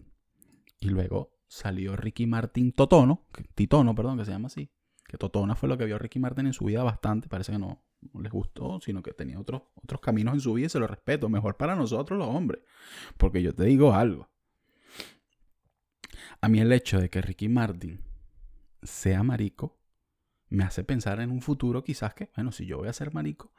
Y 0.80 0.88
luego 0.88 1.36
salió 1.46 1.94
Ricky 1.96 2.26
Martin 2.26 2.72
Totono, 2.72 3.26
Titono, 3.54 3.94
perdón, 3.94 4.18
que 4.18 4.24
se 4.24 4.32
llama 4.32 4.48
así. 4.48 4.70
Que 5.06 5.18
Totona 5.18 5.54
fue 5.54 5.68
lo 5.68 5.78
que 5.78 5.84
vio 5.84 5.98
Ricky 5.98 6.18
Martin 6.18 6.46
en 6.46 6.52
su 6.52 6.64
vida 6.64 6.82
bastante, 6.82 7.28
parece 7.28 7.52
que 7.52 7.58
no, 7.58 7.85
no 8.00 8.20
les 8.20 8.32
gustó, 8.32 8.80
sino 8.80 9.02
que 9.02 9.12
tenía 9.12 9.38
otros, 9.38 9.62
otros 9.74 10.00
caminos 10.00 10.34
en 10.34 10.40
su 10.40 10.54
vida 10.54 10.66
y 10.66 10.70
se 10.70 10.78
lo 10.78 10.86
respeto. 10.86 11.28
Mejor 11.28 11.56
para 11.56 11.74
nosotros 11.74 12.18
los 12.18 12.28
hombres. 12.28 12.62
Porque 13.16 13.42
yo 13.42 13.54
te 13.54 13.64
digo 13.64 13.92
algo. 13.92 14.28
A 16.40 16.48
mí 16.48 16.60
el 16.60 16.72
hecho 16.72 17.00
de 17.00 17.10
que 17.10 17.22
Ricky 17.22 17.48
Martin 17.48 18.04
sea 18.82 19.22
marico 19.22 19.78
me 20.48 20.64
hace 20.64 20.84
pensar 20.84 21.20
en 21.20 21.30
un 21.30 21.42
futuro 21.42 21.82
quizás 21.82 22.14
que, 22.14 22.30
bueno, 22.36 22.52
si 22.52 22.66
yo 22.66 22.78
voy 22.78 22.88
a 22.88 22.92
ser 22.92 23.12
marico, 23.12 23.52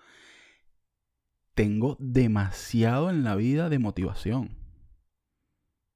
tengo 1.54 1.98
demasiado 2.00 3.10
en 3.10 3.24
la 3.24 3.36
vida 3.36 3.70
de 3.70 3.80
motivación. 3.80 4.58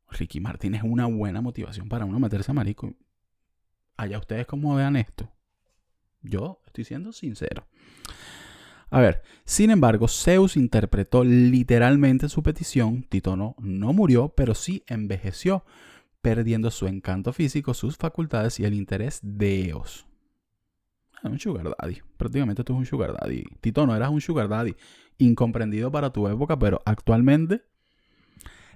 Ricky 0.09 0.41
Martin 0.41 0.75
es 0.75 0.83
una 0.83 1.05
buena 1.05 1.41
motivación 1.41 1.87
para 1.87 2.05
uno 2.05 2.19
meterse 2.19 2.51
a 2.51 2.53
marico. 2.53 2.93
Allá 3.95 4.17
ustedes 4.17 4.45
como 4.47 4.75
vean 4.75 4.95
esto. 4.95 5.31
Yo 6.21 6.61
estoy 6.65 6.83
siendo 6.83 7.13
sincero. 7.13 7.67
A 8.91 8.99
ver, 8.99 9.23
sin 9.45 9.71
embargo, 9.71 10.09
Zeus 10.09 10.57
interpretó 10.57 11.23
literalmente 11.23 12.27
su 12.27 12.43
petición. 12.43 13.03
Titono 13.03 13.55
no 13.57 13.93
murió, 13.93 14.29
pero 14.35 14.53
sí 14.53 14.83
envejeció, 14.85 15.63
perdiendo 16.21 16.69
su 16.71 16.87
encanto 16.87 17.31
físico, 17.31 17.73
sus 17.73 17.95
facultades 17.95 18.59
y 18.59 18.65
el 18.65 18.73
interés 18.73 19.21
de 19.23 19.69
Eos. 19.69 20.05
Un 21.23 21.39
sugar 21.39 21.73
daddy. 21.79 22.01
Prácticamente 22.17 22.65
tú 22.65 22.73
eres 22.73 22.79
un 22.79 22.85
sugar 22.85 23.13
daddy. 23.13 23.45
Titono, 23.61 23.95
eras 23.95 24.09
un 24.09 24.19
sugar 24.19 24.49
daddy. 24.49 24.75
Incomprendido 25.19 25.89
para 25.89 26.11
tu 26.11 26.27
época, 26.27 26.59
pero 26.59 26.81
actualmente 26.83 27.63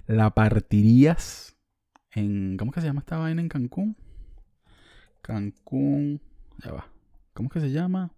la 0.06 0.30
partirías 0.30 1.56
en... 2.12 2.56
¿Cómo 2.56 2.72
que 2.72 2.80
se 2.80 2.86
llama 2.86 3.00
esta 3.00 3.18
vaina 3.18 3.42
en 3.42 3.50
Cancún? 3.50 3.96
Cancún... 5.20 6.22
Ya 6.64 6.72
va. 6.72 6.88
¿Cómo 7.34 7.50
que 7.50 7.60
se 7.60 7.70
llama? 7.70 8.15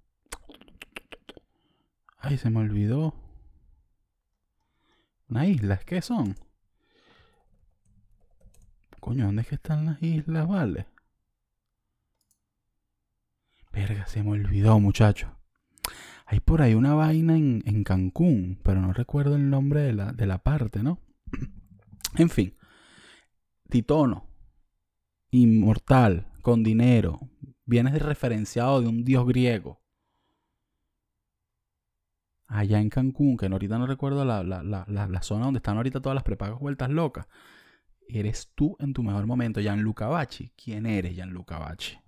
Ay, 2.18 2.36
se 2.36 2.50
me 2.50 2.60
olvidó. 2.60 3.14
Una 5.28 5.46
isla, 5.46 5.78
¿qué 5.78 6.02
son? 6.02 6.34
Coño, 9.00 9.26
¿dónde 9.26 9.42
es 9.42 9.48
que 9.48 9.54
están 9.54 9.86
las 9.86 10.02
islas, 10.02 10.48
vale? 10.48 10.86
Verga, 13.72 14.06
se 14.06 14.22
me 14.22 14.30
olvidó, 14.30 14.80
muchacho. 14.80 15.38
Hay 16.26 16.40
por 16.40 16.60
ahí 16.60 16.74
una 16.74 16.94
vaina 16.94 17.36
en, 17.36 17.62
en 17.64 17.84
Cancún, 17.84 18.58
pero 18.62 18.80
no 18.80 18.92
recuerdo 18.92 19.36
el 19.36 19.48
nombre 19.48 19.82
de 19.82 19.92
la, 19.92 20.12
de 20.12 20.26
la 20.26 20.38
parte, 20.38 20.82
¿no? 20.82 21.00
en 22.16 22.28
fin. 22.28 22.56
Titono. 23.70 24.28
Inmortal, 25.30 26.26
con 26.42 26.64
dinero, 26.64 27.20
vienes 27.64 28.00
referenciado 28.02 28.80
de 28.80 28.88
un 28.88 29.04
dios 29.04 29.26
griego. 29.26 29.80
Allá 32.48 32.80
en 32.80 32.88
Cancún, 32.88 33.36
que 33.36 33.46
ahorita 33.46 33.78
no 33.78 33.86
recuerdo 33.86 34.24
la, 34.24 34.42
la, 34.42 35.22
zona 35.22 35.44
donde 35.44 35.58
están 35.58 35.76
ahorita 35.76 36.00
todas 36.00 36.14
las 36.14 36.24
prepagas 36.24 36.58
vueltas 36.58 36.90
locas. 36.90 37.26
Eres 38.08 38.50
tú 38.54 38.74
en 38.80 38.94
tu 38.94 39.02
mejor 39.02 39.26
momento, 39.26 39.60
Gianluca 39.60 40.08
Bachi. 40.08 40.50
¿Quién 40.56 40.86
eres, 40.86 41.14
Gianluca 41.14 41.58
Bachi? 41.58 41.98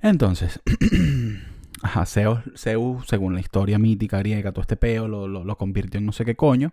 Entonces, 0.00 0.60
Ajá, 1.82 2.06
Zeus, 2.06 2.40
según 2.54 3.34
la 3.34 3.40
historia 3.40 3.78
mítica 3.78 4.18
griega, 4.18 4.52
todo 4.52 4.62
este 4.62 4.76
peo 4.76 5.06
lo, 5.06 5.28
lo, 5.28 5.44
lo 5.44 5.58
convirtió 5.58 5.98
en 5.98 6.06
no 6.06 6.12
sé 6.12 6.24
qué 6.24 6.34
coño. 6.34 6.72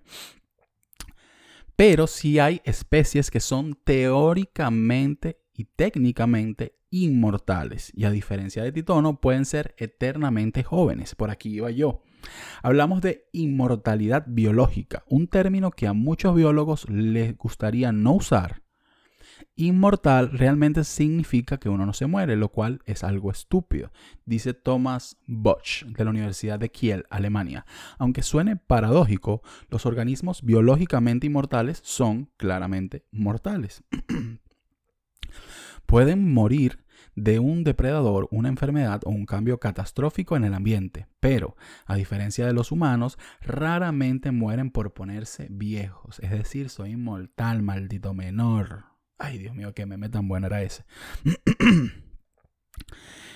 Pero 1.75 2.07
sí 2.07 2.39
hay 2.39 2.61
especies 2.63 3.31
que 3.31 3.39
son 3.39 3.75
teóricamente 3.83 5.41
y 5.53 5.65
técnicamente 5.65 6.75
inmortales. 6.91 7.91
Y 7.95 8.05
a 8.05 8.12
diferencia 8.12 8.63
de 8.63 8.71
Titono, 8.71 9.19
pueden 9.19 9.45
ser 9.45 9.74
eternamente 9.77 10.63
jóvenes. 10.63 11.15
Por 11.15 11.31
aquí 11.31 11.50
iba 11.55 11.71
yo. 11.71 12.03
Hablamos 12.62 13.01
de 13.01 13.25
inmortalidad 13.31 14.25
biológica, 14.27 15.03
un 15.07 15.27
término 15.27 15.71
que 15.71 15.88
a 15.88 15.93
muchos 15.93 16.36
biólogos 16.36 16.88
les 16.88 17.36
gustaría 17.36 17.91
no 17.91 18.13
usar. 18.13 18.62
Inmortal 19.55 20.31
realmente 20.31 20.83
significa 20.83 21.57
que 21.57 21.69
uno 21.69 21.86
no 21.86 21.93
se 21.93 22.05
muere, 22.05 22.36
lo 22.36 22.50
cual 22.50 22.81
es 22.86 23.03
algo 23.03 23.31
estúpido, 23.31 23.91
dice 24.25 24.53
Thomas 24.53 25.17
Bosch 25.25 25.83
de 25.86 26.03
la 26.03 26.12
Universidad 26.12 26.60
de 26.60 26.69
Kiel, 26.69 27.05
Alemania. 27.10 27.65
Aunque 27.98 28.21
suene 28.21 28.55
paradójico, 28.55 29.41
los 29.69 29.86
organismos 29.86 30.43
biológicamente 30.43 31.27
inmortales 31.27 31.81
son 31.83 32.29
claramente 32.38 33.03
mortales. 33.12 33.83
Pueden 35.91 36.33
morir 36.33 36.86
de 37.17 37.39
un 37.39 37.65
depredador, 37.65 38.29
una 38.31 38.48
enfermedad 38.48 39.01
o 39.03 39.10
un 39.10 39.25
cambio 39.25 39.60
catastrófico 39.60 40.38
en 40.38 40.45
el 40.45 40.53
ambiente, 40.53 41.07
pero, 41.19 41.57
a 41.86 41.95
diferencia 41.95 42.45
de 42.45 42.53
los 42.53 42.71
humanos, 42.71 43.19
raramente 43.41 44.31
mueren 44.31 44.71
por 44.71 44.93
ponerse 44.93 45.50
viejos, 45.51 46.19
es 46.19 46.31
decir, 46.31 46.69
soy 46.69 46.91
inmortal, 46.91 47.62
maldito 47.62 48.13
menor. 48.13 48.86
Ay, 49.17 49.38
Dios 49.38 49.53
mío, 49.53 49.74
qué 49.74 49.86
meme 49.86 50.07
tan 50.07 50.29
bueno 50.29 50.48
era 50.48 50.63
ese. 50.63 50.86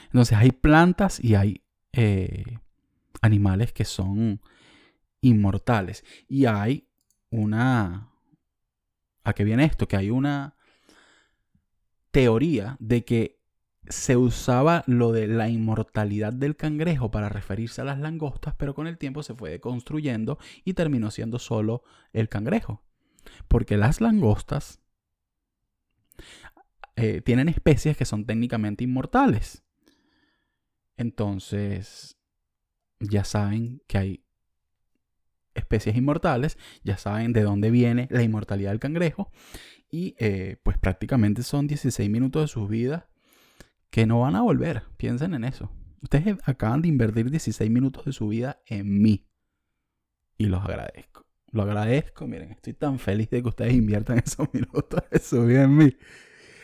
Entonces 0.06 0.38
hay 0.38 0.54
plantas 0.54 1.22
y 1.22 1.36
hay 1.36 1.62
eh, 1.92 2.60
animales 3.22 3.74
que 3.74 3.84
son 3.84 4.40
inmortales. 5.20 6.06
Y 6.30 6.46
hay 6.46 6.88
una... 7.32 8.14
¿A 9.26 9.34
qué 9.34 9.44
viene 9.44 9.66
esto? 9.66 9.90
Que 9.90 9.98
hay 9.98 10.10
una 10.10 10.56
teoría 12.16 12.78
de 12.80 13.04
que 13.04 13.42
se 13.90 14.16
usaba 14.16 14.86
lo 14.88 15.12
de 15.12 15.28
la 15.28 15.50
inmortalidad 15.50 16.32
del 16.32 16.56
cangrejo 16.56 17.12
para 17.12 17.28
referirse 17.28 17.82
a 17.82 17.84
las 17.84 18.00
langostas, 18.00 18.56
pero 18.56 18.74
con 18.74 18.88
el 18.88 18.98
tiempo 18.98 19.22
se 19.22 19.36
fue 19.36 19.60
construyendo 19.60 20.40
y 20.64 20.76
terminó 20.76 21.12
siendo 21.12 21.40
solo 21.40 21.84
el 22.14 22.30
cangrejo. 22.30 22.82
Porque 23.50 23.76
las 23.76 24.00
langostas 24.00 24.80
eh, 26.96 27.20
tienen 27.20 27.50
especies 27.50 27.98
que 27.98 28.06
son 28.06 28.26
técnicamente 28.26 28.86
inmortales. 28.86 29.66
Entonces, 30.96 32.18
ya 33.02 33.26
saben 33.26 33.82
que 33.88 33.98
hay 33.98 34.26
especies 35.54 35.98
inmortales, 35.98 36.58
ya 36.86 36.98
saben 36.98 37.34
de 37.34 37.42
dónde 37.42 37.72
viene 37.72 38.08
la 38.10 38.24
inmortalidad 38.24 38.72
del 38.72 38.80
cangrejo 38.80 39.34
y 39.90 40.16
eh, 40.20 40.58
pues 40.64 40.78
prácticamente 40.78 41.44
son 41.44 41.68
16 41.68 42.10
minutos 42.10 42.44
de 42.44 42.48
su 42.48 42.68
vida 42.68 43.08
que 43.90 44.06
no 44.06 44.22
van 44.22 44.36
a 44.36 44.42
volver. 44.42 44.84
Piensen 44.98 45.34
en 45.34 45.44
eso. 45.44 45.72
Ustedes 46.02 46.38
acaban 46.44 46.82
de 46.82 46.90
invertir 46.90 47.30
16 47.32 47.72
minutos 47.72 48.06
de 48.06 48.12
su 48.12 48.28
vida 48.28 48.62
en 48.68 49.02
mí. 49.02 49.28
Y 50.38 50.48
los 50.48 50.64
agradezco. 50.64 51.26
Lo 51.52 51.64
agradezco. 51.64 52.28
Miren, 52.28 52.52
estoy 52.52 52.74
tan 52.74 53.00
feliz 53.00 53.30
de 53.30 53.42
que 53.42 53.48
ustedes 53.48 53.74
inviertan 53.74 54.20
esos 54.26 54.54
minutos 54.54 55.02
de 55.10 55.20
su 55.20 55.46
vida 55.46 55.64
en 55.64 55.78
mí. 55.78 55.98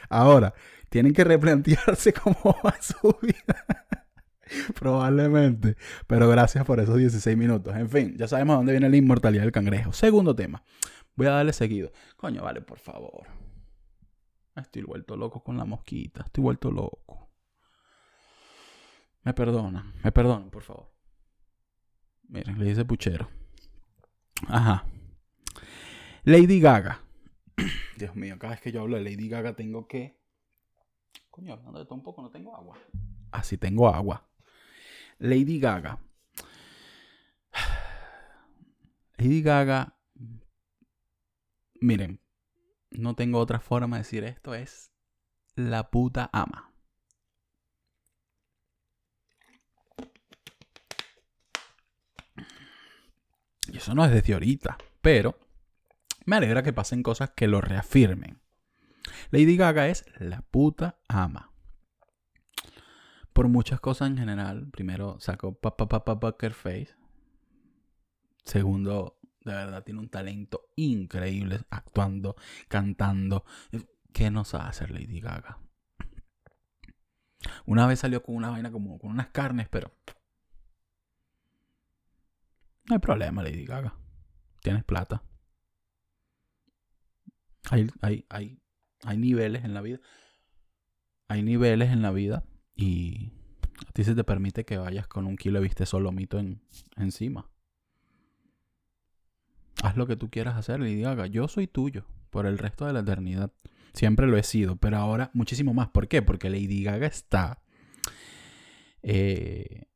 Ahora, 0.10 0.54
tienen 0.90 1.13
que 1.13 1.24
replantearse 1.24 2.13
cómo 2.24 2.56
va 2.66 2.75
su 2.82 3.18
vida. 3.22 3.66
Probablemente. 4.75 5.78
Pero 6.08 6.28
gracias 6.30 6.66
por 6.66 6.80
esos 6.82 6.98
16 6.98 7.38
minutos. 7.38 7.75
En 7.75 7.90
fin, 7.90 8.16
ya 8.18 8.28
sabemos 8.28 8.58
dónde 8.58 8.74
viene 8.74 8.90
la 8.90 8.98
inmortalidad 8.98 9.44
del 9.44 9.54
cangrejo. 9.54 9.94
Segundo 9.94 10.36
tema. 10.36 10.63
Voy 11.15 11.27
a 11.27 11.32
darle 11.32 11.53
seguido. 11.53 11.91
Coño, 12.18 12.44
vale, 12.44 12.62
por 12.62 12.80
favor. 12.80 13.27
Estoy 14.55 14.83
vuelto 14.83 15.16
loco 15.16 15.44
con 15.44 15.57
la 15.57 15.66
mosquita. 15.66 16.24
Estoy 16.24 16.44
vuelto 16.44 16.72
loco. 16.72 17.29
Me 19.24 19.33
perdonan. 19.33 19.94
Me 20.03 20.12
perdonan, 20.12 20.50
por 20.50 20.64
favor. 20.64 20.92
Miren, 22.27 22.57
le 22.59 22.66
dice 22.66 22.85
puchero. 22.85 23.29
Ajá. 24.48 24.85
Lady 26.24 26.59
Gaga. 26.59 27.01
Dios 27.98 28.16
mío, 28.16 28.38
cada 28.40 28.53
vez 28.53 28.62
que 28.62 28.72
yo 28.72 28.81
hablo 28.81 28.98
de 28.98 29.03
Lady 29.03 29.27
Gaga 29.29 29.55
tengo 29.55 29.88
que... 29.88 30.20
Coño, 31.29 31.53
hablando 31.53 31.79
de 31.79 31.85
todo 31.85 31.96
un 31.96 32.03
poco, 32.03 32.22
no 32.22 32.31
tengo 32.31 32.55
agua. 32.55 32.77
Ah, 33.31 33.44
sí 33.44 33.57
tengo 33.57 33.88
agua. 33.88 34.27
Lady 35.20 35.59
Gaga. 35.59 36.00
Lady 39.18 39.42
Gaga. 39.42 39.98
Miren, 41.81 42.22
no 42.91 43.15
tengo 43.15 43.39
otra 43.39 43.59
forma 43.59 43.98
de 43.98 44.03
decir 44.03 44.24
esto, 44.24 44.53
es 44.53 44.91
la 45.55 45.89
puta 45.89 46.29
ama. 46.31 46.72
Y 53.67 53.77
eso 53.77 53.96
no 53.96 54.05
es 54.05 54.11
de 54.24 54.33
ahorita, 54.33 54.77
pero 55.01 55.39
me 56.25 56.35
alegra 56.35 56.61
que 56.61 56.72
pasen 56.72 57.01
cosas 57.01 57.31
que 57.31 57.48
lo 57.48 57.61
reafirmen. 57.61 58.39
Lady 59.31 59.57
Gaga 59.57 59.87
es 59.87 60.05
la 60.20 60.44
puta 60.44 61.00
ama. 61.07 61.51
Por 63.33 63.48
muchas 63.48 63.79
cosas 63.79 64.09
en 64.09 64.17
general. 64.17 64.70
Primero 64.70 65.20
sacó 65.20 65.55
Papa 65.55 65.87
Papa 65.87 66.20
Poker 66.20 66.53
Face. 66.53 66.96
Segundo, 68.44 69.17
de 69.44 69.54
verdad 69.54 69.84
tiene 69.84 70.00
un 70.00 70.10
talento 70.10 70.70
increíble 70.75 71.62
actuando, 71.70 72.36
cantando. 72.68 73.46
¿Qué 74.14 74.30
no 74.30 74.46
sabe 74.46 74.70
hacer 74.70 74.92
Lady 74.92 75.20
Gaga? 75.20 75.60
Una 77.66 77.88
vez 77.88 78.00
salió 78.00 78.22
con 78.22 78.36
una 78.36 78.50
vaina 78.50 78.72
como 78.72 79.00
con 79.00 79.12
unas 79.12 79.30
carnes, 79.30 79.68
pero 79.70 79.92
no 82.86 82.96
hay 82.96 83.00
problema, 83.00 83.44
Lady 83.44 83.66
Gaga. 83.66 83.96
Tienes 84.62 84.84
plata. 84.84 85.24
Hay, 87.70 87.88
hay, 88.01 88.25
hay, 88.30 88.62
hay 89.04 89.18
niveles 89.18 89.64
en 89.64 89.74
la 89.74 89.82
vida. 89.82 90.00
Hay 91.27 91.42
niveles 91.44 91.92
en 91.92 92.01
la 92.01 92.12
vida 92.12 92.44
y 92.75 93.32
a 93.88 93.92
ti 93.94 94.04
se 94.04 94.16
te 94.16 94.24
permite 94.24 94.66
que 94.66 94.77
vayas 94.77 95.08
con 95.08 95.25
un 95.25 95.38
kilo 95.38 95.60
de 95.60 95.64
viste 95.64 95.86
solomito 95.86 96.38
en, 96.38 96.62
encima. 96.98 97.50
Haz 99.81 99.98
lo 99.98 100.05
que 100.05 100.15
tú 100.15 100.29
quieras 100.29 100.55
hacer, 100.57 100.79
Lady 100.79 101.01
Gaga. 101.01 101.25
Yo 101.25 101.48
soy 101.48 101.65
tuyo 101.67 102.05
por 102.29 102.46
el 102.46 102.59
resto 102.59 102.85
de 102.85 102.94
la 102.94 103.00
eternidad. 103.00 103.51
Siempre 103.94 104.27
lo 104.27 104.37
he 104.37 104.44
sido, 104.44 104.75
pero 104.75 104.98
ahora 104.98 105.31
muchísimo 105.33 105.74
más. 105.74 105.89
¿Por 105.89 106.07
qué? 106.07 106.22
Porque 106.22 106.50
Lady 106.50 106.83
Gaga 106.83 107.07
está 107.07 107.63
eh, 109.01 109.87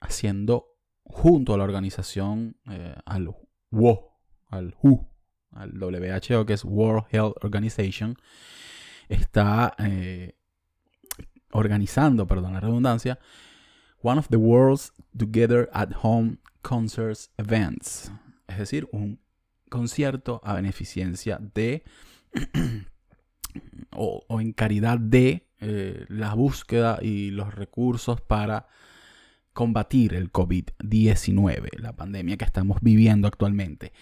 haciendo 0.00 0.76
junto 1.04 1.54
a 1.54 1.58
la 1.58 1.64
organización, 1.64 2.56
eh, 2.68 2.96
al 3.04 3.28
WHO, 3.70 4.18
al 4.48 4.74
WHO, 4.82 5.08
al 5.52 5.78
WHO, 5.80 6.44
que 6.44 6.54
es 6.54 6.64
World 6.64 7.04
Health 7.10 7.36
Organization, 7.44 8.16
está 9.08 9.74
eh, 9.78 10.36
organizando, 11.52 12.26
perdón 12.26 12.54
la 12.54 12.60
redundancia, 12.60 13.20
one 14.02 14.18
of 14.18 14.28
the 14.30 14.36
world's 14.36 14.92
together 15.16 15.70
at 15.72 15.90
home 16.02 16.38
concerts 16.62 17.30
events 17.38 18.10
es 18.52 18.58
decir, 18.58 18.88
un 18.92 19.20
concierto 19.68 20.40
a 20.44 20.54
beneficencia 20.54 21.38
de 21.54 21.82
o, 23.90 24.24
en 24.40 24.52
caridad 24.52 24.98
de 24.98 25.48
eh, 25.60 26.04
la 26.08 26.34
búsqueda 26.34 26.98
y 27.00 27.30
los 27.30 27.54
recursos 27.54 28.20
para 28.20 28.66
combatir 29.52 30.14
el 30.14 30.32
COVID-19, 30.32 31.78
la 31.78 31.94
pandemia 31.94 32.36
que 32.36 32.44
estamos 32.44 32.78
viviendo 32.80 33.28
actualmente. 33.28 33.92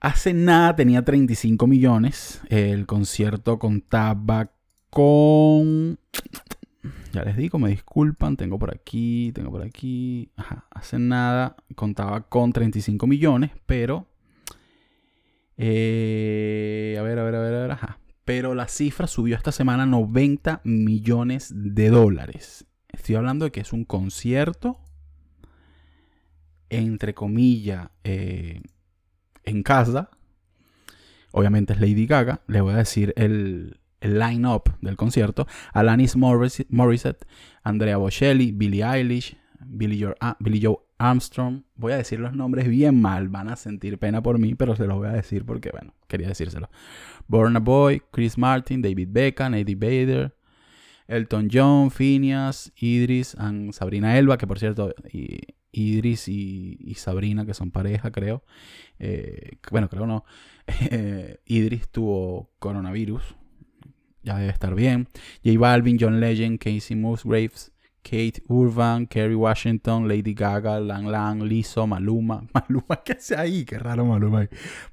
Hace 0.00 0.32
nada 0.32 0.76
tenía 0.76 1.04
35 1.04 1.66
millones, 1.66 2.40
el 2.50 2.86
concierto 2.86 3.58
contaba 3.58 4.52
con 4.90 5.98
ya 7.12 7.24
les 7.24 7.36
digo, 7.36 7.58
me 7.58 7.70
disculpan, 7.70 8.36
tengo 8.36 8.58
por 8.58 8.74
aquí, 8.74 9.32
tengo 9.34 9.50
por 9.50 9.62
aquí. 9.62 10.30
Ajá, 10.36 10.66
hace 10.70 10.98
nada 10.98 11.56
contaba 11.74 12.28
con 12.28 12.52
35 12.52 13.06
millones, 13.06 13.50
pero... 13.66 14.06
Eh, 15.56 16.96
a 16.98 17.02
ver, 17.02 17.18
a 17.18 17.24
ver, 17.24 17.34
a 17.34 17.40
ver, 17.40 17.54
a 17.54 17.60
ver, 17.60 17.70
ajá. 17.70 17.98
Pero 18.24 18.54
la 18.54 18.68
cifra 18.68 19.06
subió 19.06 19.36
esta 19.36 19.52
semana 19.52 19.84
a 19.84 19.86
90 19.86 20.60
millones 20.64 21.52
de 21.54 21.88
dólares. 21.88 22.66
Estoy 22.88 23.16
hablando 23.16 23.44
de 23.44 23.50
que 23.50 23.60
es 23.60 23.72
un 23.72 23.84
concierto, 23.84 24.78
entre 26.68 27.14
comillas, 27.14 27.90
eh, 28.04 28.60
en 29.44 29.62
casa. 29.62 30.10
Obviamente 31.32 31.72
es 31.72 31.80
Lady 31.80 32.06
Gaga. 32.06 32.42
Le 32.46 32.60
voy 32.60 32.74
a 32.74 32.78
decir 32.78 33.12
el, 33.16 33.80
el 34.00 34.18
line-up 34.18 34.70
del 34.80 34.96
concierto, 34.96 35.46
Alanis 35.72 36.16
Morissette, 36.16 37.26
Andrea 37.62 37.96
Bocelli, 37.96 38.52
Billie 38.52 38.84
Eilish, 38.84 39.36
Billie 39.60 40.60
Joe, 40.62 40.78
Armstrong. 40.98 41.62
Voy 41.76 41.92
a 41.92 41.96
decir 41.96 42.20
los 42.20 42.34
nombres 42.34 42.68
bien 42.68 43.00
mal, 43.00 43.28
van 43.28 43.48
a 43.48 43.56
sentir 43.56 43.98
pena 43.98 44.22
por 44.22 44.38
mí, 44.38 44.54
pero 44.54 44.76
se 44.76 44.86
los 44.86 44.96
voy 44.96 45.08
a 45.08 45.12
decir 45.12 45.44
porque, 45.44 45.70
bueno, 45.70 45.94
quería 46.06 46.28
decírselo. 46.28 46.70
Born 47.26 47.62
Boy, 47.62 48.02
Chris 48.10 48.38
Martin, 48.38 48.82
David 48.82 49.08
Beckham, 49.10 49.54
Eddie 49.54 49.74
Bader, 49.74 50.34
Elton 51.06 51.48
John, 51.50 51.90
Phineas, 51.90 52.72
Idris, 52.76 53.34
and 53.36 53.72
Sabrina 53.72 54.18
Elba, 54.18 54.38
que 54.38 54.46
por 54.46 54.58
cierto, 54.58 54.94
Idris 55.72 56.28
y, 56.28 56.94
Sabrina, 56.96 57.46
que 57.46 57.54
son 57.54 57.70
pareja, 57.70 58.10
creo. 58.10 58.44
Eh, 58.98 59.58
bueno, 59.70 59.88
creo 59.88 60.06
no. 60.06 60.24
Idris 61.46 61.88
tuvo 61.88 62.50
coronavirus, 62.58 63.22
ya 64.28 64.36
debe 64.38 64.50
estar 64.50 64.74
bien. 64.74 65.08
J 65.44 65.58
Balvin, 65.58 65.96
John 65.98 66.20
Legend, 66.20 66.58
Casey 66.58 66.96
Musgraves, 66.96 67.72
Kate 68.02 68.42
Urban, 68.48 69.06
Kerry 69.06 69.34
Washington, 69.34 70.06
Lady 70.06 70.34
Gaga, 70.34 70.80
Lang 70.80 71.06
Lang, 71.06 71.42
Lizzo, 71.42 71.86
Maluma. 71.86 72.46
Maluma, 72.54 73.02
¿qué 73.04 73.12
hace 73.12 73.36
ahí? 73.36 73.64
Qué 73.64 73.78
raro 73.78 74.04
Maluma. 74.04 74.46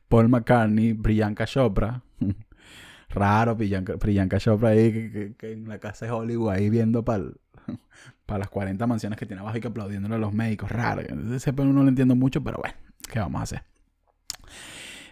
Paul 0.07 0.29
McCartney, 0.29 0.93
Priyanka 0.93 1.45
Chopra. 1.45 2.01
raro 3.09 3.57
Priyanka, 3.57 4.37
Chopra 4.39 4.69
ahí 4.69 5.33
que, 5.37 5.51
en 5.51 5.67
la 5.67 5.79
casa 5.79 6.05
de 6.05 6.11
Hollywood 6.11 6.51
ahí 6.51 6.69
viendo 6.69 7.03
para 7.03 7.25
para 8.25 8.39
las 8.39 8.49
40 8.49 8.87
mansiones 8.87 9.19
que 9.19 9.25
tiene 9.25 9.41
abajo 9.41 9.57
y 9.57 9.61
que 9.61 9.67
aplaudiéndole 9.67 10.15
a 10.15 10.17
los 10.17 10.33
médicos. 10.33 10.71
Raro. 10.71 11.01
Ese 11.35 11.51
no 11.51 11.83
lo 11.83 11.89
entiendo 11.89 12.15
mucho, 12.15 12.41
pero 12.41 12.57
bueno, 12.57 12.75
¿qué 13.11 13.19
vamos 13.19 13.41
a 13.41 13.43
hacer? 13.43 13.74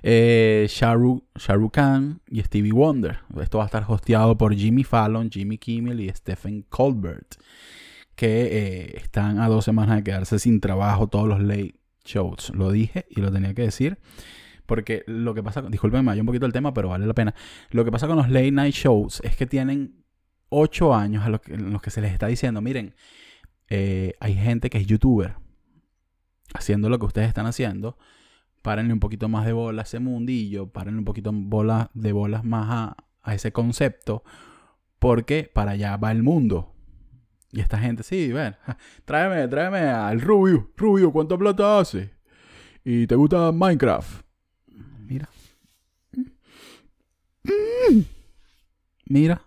Eh, 0.04 0.68
Khan 1.72 2.22
y 2.30 2.42
Stevie 2.42 2.74
Wonder. 2.74 3.20
Esto 3.42 3.58
va 3.58 3.64
a 3.64 3.68
estar 3.68 3.86
hosteado 3.88 4.38
por 4.38 4.54
Jimmy 4.54 4.84
Fallon, 4.84 5.32
Jimmy 5.32 5.58
Kimmel 5.58 6.02
y 6.02 6.10
Stephen 6.10 6.64
Colbert, 6.70 7.36
que 8.16 8.44
eh, 8.44 8.98
están 8.98 9.40
a 9.40 9.48
dos 9.48 9.66
semanas 9.66 9.96
de 9.96 10.04
quedarse 10.04 10.38
sin 10.40 10.60
trabajo 10.60 11.08
todos 11.08 11.28
los 11.28 11.42
late 11.42 11.76
shows. 12.04 12.52
Lo 12.54 12.72
dije 12.72 13.06
y 13.10 13.22
lo 13.22 13.32
tenía 13.32 13.54
que 13.54 13.64
decir. 13.64 13.98
Porque 14.66 15.04
lo 15.08 15.34
que 15.34 15.44
pasa, 15.44 15.62
disculpenme, 15.64 16.12
hay 16.12 16.20
un 16.20 16.26
poquito 16.26 16.46
el 16.46 16.54
tema, 16.54 16.74
pero 16.74 16.90
vale 16.90 17.06
la 17.06 17.14
pena. 17.14 17.34
Lo 17.72 17.84
que 17.84 17.92
pasa 17.92 18.08
con 18.08 18.16
los 18.16 18.30
late 18.30 18.52
night 18.52 18.74
shows 18.74 19.22
es 19.24 19.36
que 19.36 19.46
tienen 19.46 20.04
ocho 20.50 20.94
años 20.94 21.24
que, 21.42 21.58
los 21.58 21.82
que 21.82 21.90
se 21.90 22.00
les 22.00 22.14
está 22.14 22.28
diciendo, 22.28 22.62
miren, 22.62 22.96
eh, 23.70 24.14
hay 24.20 24.36
gente 24.36 24.70
que 24.70 24.78
es 24.78 24.86
youtuber 24.86 25.36
haciendo 26.54 26.90
lo 26.90 27.00
que 27.00 27.06
ustedes 27.06 27.28
están 27.28 27.46
haciendo 27.46 27.98
párenle 28.64 28.94
un 28.94 29.00
poquito 29.00 29.30
más 29.30 29.46
de 29.46 29.54
bola 29.54 29.82
a 29.82 29.84
ese 29.84 30.00
mundillo, 30.00 30.68
párenle 30.68 31.00
un 31.00 31.06
poquito 31.06 31.32
bola, 31.34 31.92
de 31.94 32.14
bolas 32.14 32.44
más 32.44 32.96
a, 33.22 33.34
ese 33.34 33.52
concepto, 33.52 34.24
porque 35.00 35.52
para 35.54 35.72
allá 35.72 35.96
va 35.98 36.12
el 36.12 36.24
mundo. 36.24 36.74
Y 37.52 37.60
esta 37.60 37.78
gente, 37.78 38.02
sí, 38.02 38.32
ven, 38.32 38.56
tráeme, 39.06 39.48
tráeme 39.48 39.82
al 39.82 40.20
Rubio. 40.20 40.72
Rubio, 40.76 41.12
¿cuánto 41.12 41.38
plata 41.38 41.80
hace? 41.80 42.14
¿Y 42.84 43.06
te 43.06 43.16
gusta 43.16 43.52
Minecraft? 43.52 44.26
Mira. 45.06 45.30
Mira. 49.06 49.42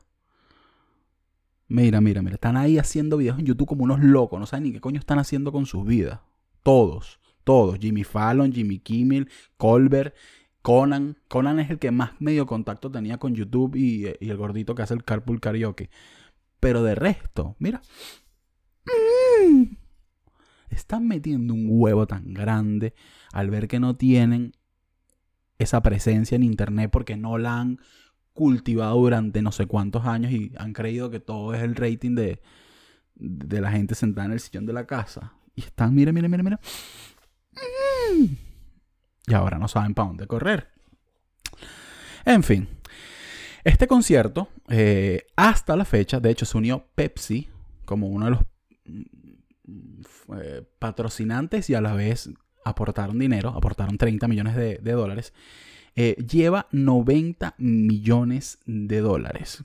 Mira, 1.69 2.01
mira, 2.01 2.23
mira. 2.23 2.35
Están 2.35 2.57
ahí 2.57 2.79
haciendo 2.79 3.17
videos 3.17 3.39
en 3.39 3.47
YouTube 3.47 3.67
como 3.67 3.85
unos 3.85 4.01
locos. 4.01 4.39
No 4.39 4.47
saben 4.47 4.65
ni 4.65 4.73
qué 4.73 4.81
coño 4.81 5.01
están 5.01 5.19
haciendo 5.19 5.51
con 5.53 5.67
sus 5.67 5.85
vidas. 5.85 6.21
Todos 6.63 7.19
todos, 7.47 7.79
Jimmy 7.79 8.03
Fallon, 8.03 8.53
Jimmy 8.53 8.81
Kimmel, 8.81 9.31
Colbert, 9.57 10.17
Conan. 10.63 11.17
Conan 11.29 11.61
es 11.61 11.71
el 11.71 11.79
que 11.79 11.93
más 11.93 12.11
medio 12.19 12.45
contacto 12.45 12.91
tenía 12.91 13.19
con 13.19 13.37
YouTube 13.37 13.77
y, 13.77 14.07
el 14.07 14.37
gordito 14.37 14.75
que 14.75 14.83
hace 14.83 14.95
el 14.95 15.05
carpool 15.05 15.41
karaoke. 15.41 15.89
Pero 16.59 16.83
de 16.83 16.97
resto, 16.97 17.55
mira. 17.61 17.81
Mm, 18.85 19.77
están 20.71 21.07
metiendo 21.07 21.55
un 21.55 21.67
huevo 21.69 22.09
tan 22.09 22.35
grande 22.35 22.95
al 23.33 23.49
ver 23.49 23.69
que 23.69 23.79
no 23.79 23.95
tienen 23.95 24.53
esa 25.59 25.81
presencia 25.83 26.35
en 26.35 26.43
internet 26.43 26.91
porque 26.91 27.17
no 27.17 27.39
la 27.39 27.61
han 27.61 27.79
cultivado 28.33 28.97
durante 28.97 29.41
no 29.41 29.53
sé 29.53 29.67
cuántos 29.67 30.05
años 30.05 30.33
y 30.33 30.53
han 30.59 30.73
creído 30.73 31.11
que 31.11 31.21
todo 31.21 31.55
es 31.55 31.63
el 31.63 31.77
rating 31.77 32.17
de, 32.17 32.43
de 33.15 33.61
la 33.61 33.71
gente 33.71 33.95
sentada 33.95 34.27
en 34.27 34.33
el 34.33 34.41
sillón 34.41 34.67
de 34.67 34.73
la 34.73 34.85
casa. 34.85 35.35
Y 35.55 35.61
están, 35.61 35.95
mira, 35.95 36.13
mira, 36.13 36.29
mira, 36.29 36.43
mira. 36.43 36.61
Y 39.27 39.35
ahora 39.35 39.59
no 39.59 39.69
saben 39.69 39.95
para 39.95 40.09
dónde 40.09 40.27
correr. 40.27 40.69
En 42.25 42.43
fin, 42.43 42.69
este 43.67 43.89
concierto, 43.89 44.49
eh, 44.69 45.27
hasta 45.35 45.77
la 45.77 45.85
fecha, 45.85 46.21
de 46.21 46.31
hecho 46.31 46.47
se 46.47 46.57
unió 46.57 46.87
Pepsi 46.95 47.49
como 47.85 48.07
uno 48.07 48.27
de 48.27 48.31
los 48.31 48.41
mm, 48.85 50.03
eh, 50.41 50.63
patrocinantes 50.79 51.69
y 51.69 51.75
a 51.75 51.81
la 51.81 51.95
vez 51.95 52.31
aportaron 52.65 53.19
dinero, 53.19 53.49
aportaron 53.51 53.99
30 53.99 54.29
millones 54.29 54.55
de, 54.55 54.79
dólares. 54.79 55.33
Eh, 55.97 56.15
lleva 56.15 56.69
90 56.71 57.55
millones 57.59 58.61
de 58.67 59.01
dólares. 59.01 59.65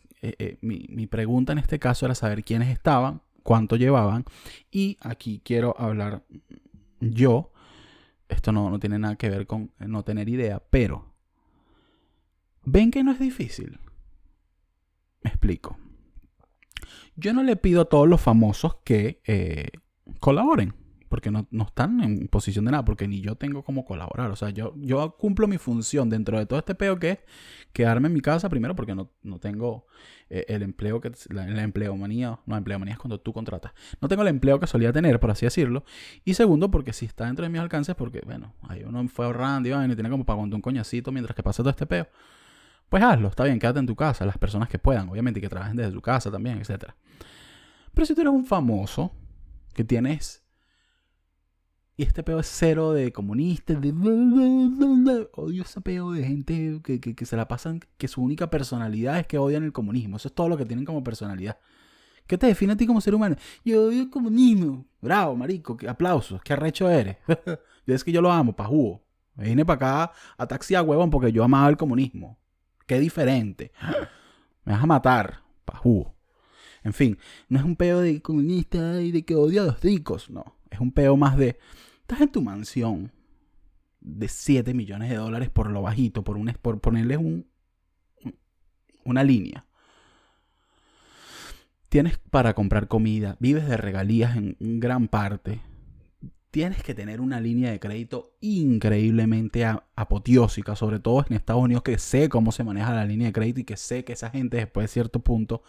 Mi, 0.61 1.05
pregunta 1.05 1.51
en 1.51 1.59
este 1.59 1.77
caso 1.77 2.05
era 2.07 2.15
saber 2.15 2.43
quiénes 2.43 2.69
estaban, 2.69 3.21
cuánto 3.43 3.75
llevaban. 3.75 4.25
Y 4.71 4.97
aquí 5.01 5.41
quiero 5.43 5.75
hablar 5.79 6.23
yo 6.99 7.50
esto 8.31 8.51
no, 8.51 8.79
tiene 8.79 8.97
nada 8.97 9.15
que 9.15 9.29
ver 9.29 9.45
con 9.45 9.71
no 9.79 10.03
tener 10.03 10.29
idea, 10.29 10.61
pero 10.69 11.13
ven 12.63 12.91
que 12.91 13.03
no 13.03 13.11
es 13.11 13.19
difícil. 13.19 13.79
Me 15.23 15.29
explico. 15.29 15.77
Yo 17.15 17.33
no 17.33 17.43
le 17.43 17.55
pido 17.55 17.81
a 17.81 17.85
todos 17.85 18.07
los 18.07 18.21
famosos 18.21 18.77
que 18.83 19.21
eh, 19.25 19.69
colaboren 20.19 20.73
porque 21.11 21.29
no, 21.29 21.45
están 21.67 22.01
en 22.01 22.29
posición 22.29 22.63
de 22.63 22.71
nada, 22.71 22.85
porque 22.85 23.05
ni 23.05 23.19
yo 23.19 23.35
tengo 23.35 23.65
cómo 23.65 23.83
colaborar. 23.83 24.31
O 24.31 24.37
sea, 24.37 24.49
yo, 24.49 24.73
yo 24.77 25.17
cumplo 25.17 25.45
mi 25.45 25.57
función 25.57 26.09
dentro 26.09 26.39
de 26.39 26.45
todo 26.45 26.57
este 26.57 26.73
peo 26.73 26.99
que 26.99 27.09
es 27.11 27.19
quedarme 27.73 28.07
en 28.07 28.13
mi 28.13 28.21
casa, 28.21 28.47
primero 28.47 28.77
porque 28.77 28.95
no, 28.95 29.11
tengo 29.41 29.85
eh, 30.29 30.45
el 30.47 30.63
empleo 30.63 31.01
que 31.01 31.11
la, 31.27 31.45
la 31.47 31.63
empleomanía, 31.63 32.39
no, 32.45 32.55
empleomanía 32.55 32.93
es 32.93 32.99
cuando 32.99 33.19
tú 33.19 33.33
contratas. 33.33 33.73
No 33.99 34.07
tengo 34.07 34.21
el 34.21 34.29
empleo 34.29 34.57
que 34.61 34.67
solía 34.67 34.93
tener, 34.93 35.19
por 35.19 35.31
así 35.31 35.45
decirlo. 35.45 35.83
Y 36.23 36.33
segundo, 36.33 36.71
porque 36.71 36.93
si 36.93 37.07
está 37.07 37.25
dentro 37.25 37.43
de 37.43 37.49
mis 37.49 37.59
alcances, 37.59 37.93
porque, 37.93 38.21
bueno, 38.25 38.53
ahí 38.69 38.83
uno 38.85 39.05
fue 39.09 39.25
ahorrando 39.25 39.67
y, 39.67 39.73
y 39.73 39.95
tiene 39.95 40.09
como 40.09 40.25
para 40.25 40.39
un 40.39 40.61
coñacito 40.61 41.11
mientras 41.11 41.35
que 41.35 41.43
pasa 41.43 41.61
todo 41.61 41.71
este 41.71 41.85
peo. 41.85 42.07
Pues 42.87 43.03
hazlo, 43.03 43.27
está 43.27 43.43
bien, 43.43 43.59
quédate 43.59 43.79
en 43.79 43.85
tu 43.85 43.97
casa, 43.97 44.25
las 44.25 44.37
personas 44.37 44.69
que 44.69 44.79
puedan, 44.79 45.09
obviamente, 45.09 45.39
y 45.39 45.41
que 45.41 45.49
trabajen 45.49 45.75
desde 45.75 45.91
tu 45.91 46.01
casa 46.01 46.31
también, 46.31 46.57
etc. 46.59 46.93
Pero 47.93 48.05
si 48.05 48.15
tú 48.15 48.21
eres 48.21 48.31
un 48.31 48.45
famoso, 48.45 49.11
que 49.73 49.83
tienes 49.83 50.41
y 52.01 52.03
este 52.03 52.23
peo 52.23 52.39
es 52.39 52.47
cero 52.47 52.93
de 52.93 53.13
comunistas, 53.13 53.79
de... 53.79 53.91
Odio 55.33 55.61
ese 55.61 55.81
peo 55.81 56.13
de 56.13 56.23
gente 56.23 56.81
que, 56.81 57.25
se 57.27 57.37
la 57.37 57.47
pasan, 57.47 57.79
que 57.99 58.07
su 58.07 58.23
única 58.23 58.49
personalidad 58.49 59.19
es 59.19 59.27
que 59.27 59.37
odian 59.37 59.63
el 59.63 59.71
comunismo. 59.71 60.17
Eso 60.17 60.27
es 60.27 60.33
todo 60.33 60.49
lo 60.49 60.57
que 60.57 60.65
tienen 60.65 60.83
como 60.83 61.03
personalidad. 61.03 61.59
¿Qué 62.25 62.39
te 62.39 62.47
define 62.47 62.73
a 62.73 62.75
ti 62.75 62.87
como 62.87 63.01
ser 63.01 63.13
humano? 63.13 63.35
Yo 63.63 63.83
odio 63.83 64.01
el 64.01 64.09
comunismo. 64.09 64.87
Bravo, 64.99 65.35
marico. 65.35 65.77
¿Qué 65.77 65.87
aplausos. 65.87 66.41
Qué 66.41 66.53
arrecho 66.53 66.89
eres. 66.89 67.17
es 67.85 68.03
que 68.03 68.11
yo 68.11 68.19
lo 68.19 68.31
amo, 68.31 68.55
pa' 68.55 68.65
jugo. 68.65 69.03
Me 69.35 69.45
vine 69.45 69.63
para 69.63 69.75
acá 69.75 70.13
a 70.39 70.47
taxi 70.47 70.73
a 70.73 70.81
huevón 70.81 71.11
porque 71.11 71.31
yo 71.31 71.43
amaba 71.43 71.69
el 71.69 71.77
comunismo. 71.77 72.39
Qué 72.87 72.99
diferente. 72.99 73.73
Me 74.65 74.73
vas 74.73 74.81
a 74.81 74.87
matar, 74.87 75.43
pa' 75.65 75.77
jugo. 75.77 76.15
En 76.83 76.93
fin, 76.93 77.19
no 77.47 77.59
es 77.59 77.63
un 77.63 77.75
peo 77.75 77.99
de 77.99 78.23
comunista 78.23 78.99
y 79.03 79.11
de 79.11 79.23
que 79.23 79.35
odio 79.35 79.61
a 79.61 79.65
los 79.65 79.81
ricos. 79.81 80.31
No. 80.31 80.55
Es 80.71 80.79
un 80.79 80.91
peo 80.91 81.15
más 81.15 81.37
de 81.37 81.59
estás 82.01 82.21
en 82.21 82.31
tu 82.31 82.41
mansión 82.41 83.11
de 83.99 84.27
7 84.27 84.73
millones 84.73 85.09
de 85.09 85.15
dólares 85.15 85.49
por 85.49 85.69
lo 85.69 85.81
bajito, 85.81 86.23
por, 86.23 86.37
un, 86.37 86.53
por 86.61 86.81
ponerle 86.81 87.17
un, 87.17 87.47
una 89.05 89.23
línea. 89.23 89.65
Tienes 91.89 92.17
para 92.17 92.53
comprar 92.53 92.87
comida, 92.87 93.37
vives 93.39 93.67
de 93.67 93.77
regalías 93.77 94.35
en 94.37 94.79
gran 94.79 95.07
parte. 95.07 95.61
Tienes 96.49 96.83
que 96.83 96.93
tener 96.93 97.21
una 97.21 97.39
línea 97.39 97.71
de 97.71 97.79
crédito 97.79 98.35
increíblemente 98.41 99.65
apoteósica, 99.95 100.75
sobre 100.75 100.99
todo 100.99 101.25
en 101.27 101.35
Estados 101.35 101.63
Unidos, 101.63 101.83
que 101.83 101.97
sé 101.97 102.29
cómo 102.29 102.51
se 102.51 102.63
maneja 102.63 102.93
la 102.93 103.05
línea 103.05 103.27
de 103.27 103.33
crédito 103.33 103.59
y 103.61 103.65
que 103.65 103.77
sé 103.77 104.03
que 104.03 104.13
esa 104.13 104.29
gente 104.29 104.57
después 104.57 104.85
de 104.85 104.87
cierto 104.89 105.19
punto 105.19 105.63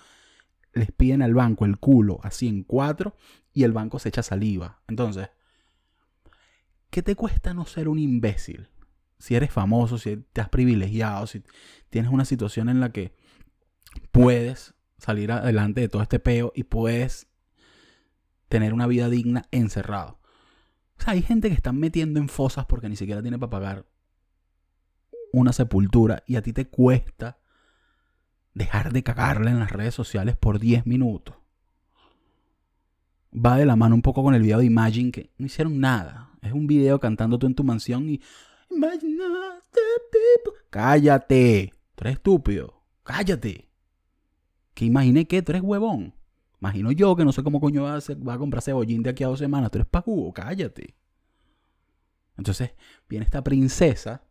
les 0.73 0.90
piden 0.90 1.23
al 1.23 1.35
banco 1.35 1.64
el 1.64 1.79
culo 1.79 2.18
así 2.23 2.49
en 2.49 2.62
cuatro 2.62 3.14
y 3.53 3.64
el 3.64 3.73
banco 3.73 3.99
se 3.99 4.09
echa 4.09 4.23
saliva. 4.23 4.81
Entonces, 4.88 5.29
¿Qué 6.92 7.02
te 7.02 7.16
cuesta 7.16 7.55
no 7.55 7.64
ser 7.64 7.88
un 7.88 7.98
imbécil? 7.98 8.68
Si 9.18 9.35
eres 9.35 9.50
famoso, 9.50 9.96
si 9.96 10.18
te 10.35 10.42
has 10.42 10.50
privilegiado, 10.50 11.26
si 11.26 11.42
tienes 11.88 12.12
una 12.12 12.26
situación 12.26 12.68
en 12.68 12.81
la 12.81 12.92
que 12.92 13.14
puedes 14.11 14.74
salir 14.98 15.33
adelante 15.33 15.81
de 15.81 15.88
todo 15.88 16.02
este 16.02 16.18
peo 16.18 16.52
y 16.55 16.64
puedes 16.64 17.28
tener 18.50 18.74
una 18.74 18.87
vida 18.87 19.09
digna 19.09 19.46
encerrado. 19.52 20.20
O 20.98 21.02
sea, 21.02 21.14
hay 21.14 21.22
gente 21.22 21.48
que 21.48 21.55
está 21.55 21.72
metiendo 21.72 22.20
en 22.20 22.28
fosas 22.28 22.66
porque 22.66 22.90
ni 22.90 22.96
siquiera 22.96 23.22
tiene 23.22 23.38
para 23.38 23.48
pagar 23.48 23.87
una 25.33 25.55
sepultura 25.55 26.24
y 26.26 26.37
a 26.37 26.42
ti 26.42 26.52
te 26.52 26.68
cuesta 26.68 27.38
dejar 28.52 28.92
de 28.92 29.02
cagarle 29.02 29.50
en 29.50 29.61
las 29.61 29.72
redes 29.72 29.94
sociales 29.94 30.37
por 30.37 30.59
10 30.59 30.85
minutos. 30.85 31.37
Va 33.35 33.57
de 33.57 33.64
la 33.64 33.77
mano 33.77 33.95
un 33.95 34.03
poco 34.03 34.23
con 34.23 34.35
el 34.35 34.42
video 34.42 34.59
de 34.59 34.66
Imagine 34.66 35.11
que 35.11 35.31
no 35.38 35.47
hicieron 35.47 35.81
nada. 35.81 36.31
Es 36.42 36.53
un 36.53 36.66
video 36.66 37.01
cantando 37.01 37.38
tú 37.38 37.47
en 37.47 37.55
tu 37.55 37.64
mansión 37.64 38.09
y... 38.09 38.21
Cállate. 40.71 41.73
Tú 41.95 42.05
eres 42.05 42.14
estúpido. 42.14 42.83
Cállate. 43.03 43.68
Que 44.75 44.85
imaginé 44.85 45.27
que 45.27 45.42
tú 45.42 45.53
eres 45.53 45.62
huevón. 45.62 46.14
Imagino 46.61 46.92
yo 46.92 47.16
que 47.16 47.25
no 47.25 47.33
sé 47.33 47.42
cómo 47.42 47.61
coño 47.61 47.85
va 47.85 47.99
a, 48.35 48.38
comprar 48.38 48.62
cebollín 48.62 49.03
de 49.03 49.11
aquí 49.11 49.25
a 49.25 49.29
dos 49.29 49.38
semanas. 49.38 49.71
Tú 49.71 49.79
eres 49.79 49.88
pajugo. 49.88 50.33
Cállate. 50.33 50.95
Entonces 52.37 52.73
viene 53.09 53.25
esta 53.25 53.42
princesa 53.42 54.25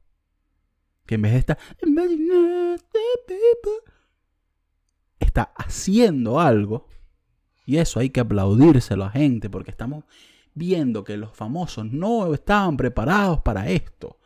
que 1.06 1.16
en 1.16 1.22
vez 1.22 1.34
de 1.34 1.40
estar 1.40 1.58
está 5.20 5.54
haciendo 5.56 6.40
algo 6.40 6.88
y 7.72 7.78
eso 7.78 8.02
hay 8.02 8.10
que 8.10 8.20
aplaudírselo 8.20 9.06
a 9.06 9.10
gente 9.10 9.50
porque 9.50 9.72
estamos 9.72 10.04
viendo 10.54 11.06
que 11.06 11.16
los 11.16 11.34
famosos 11.34 11.86
no 11.86 12.34
estaban 12.34 12.76
preparados 12.76 13.40
para 13.40 13.70
esto 13.70 14.20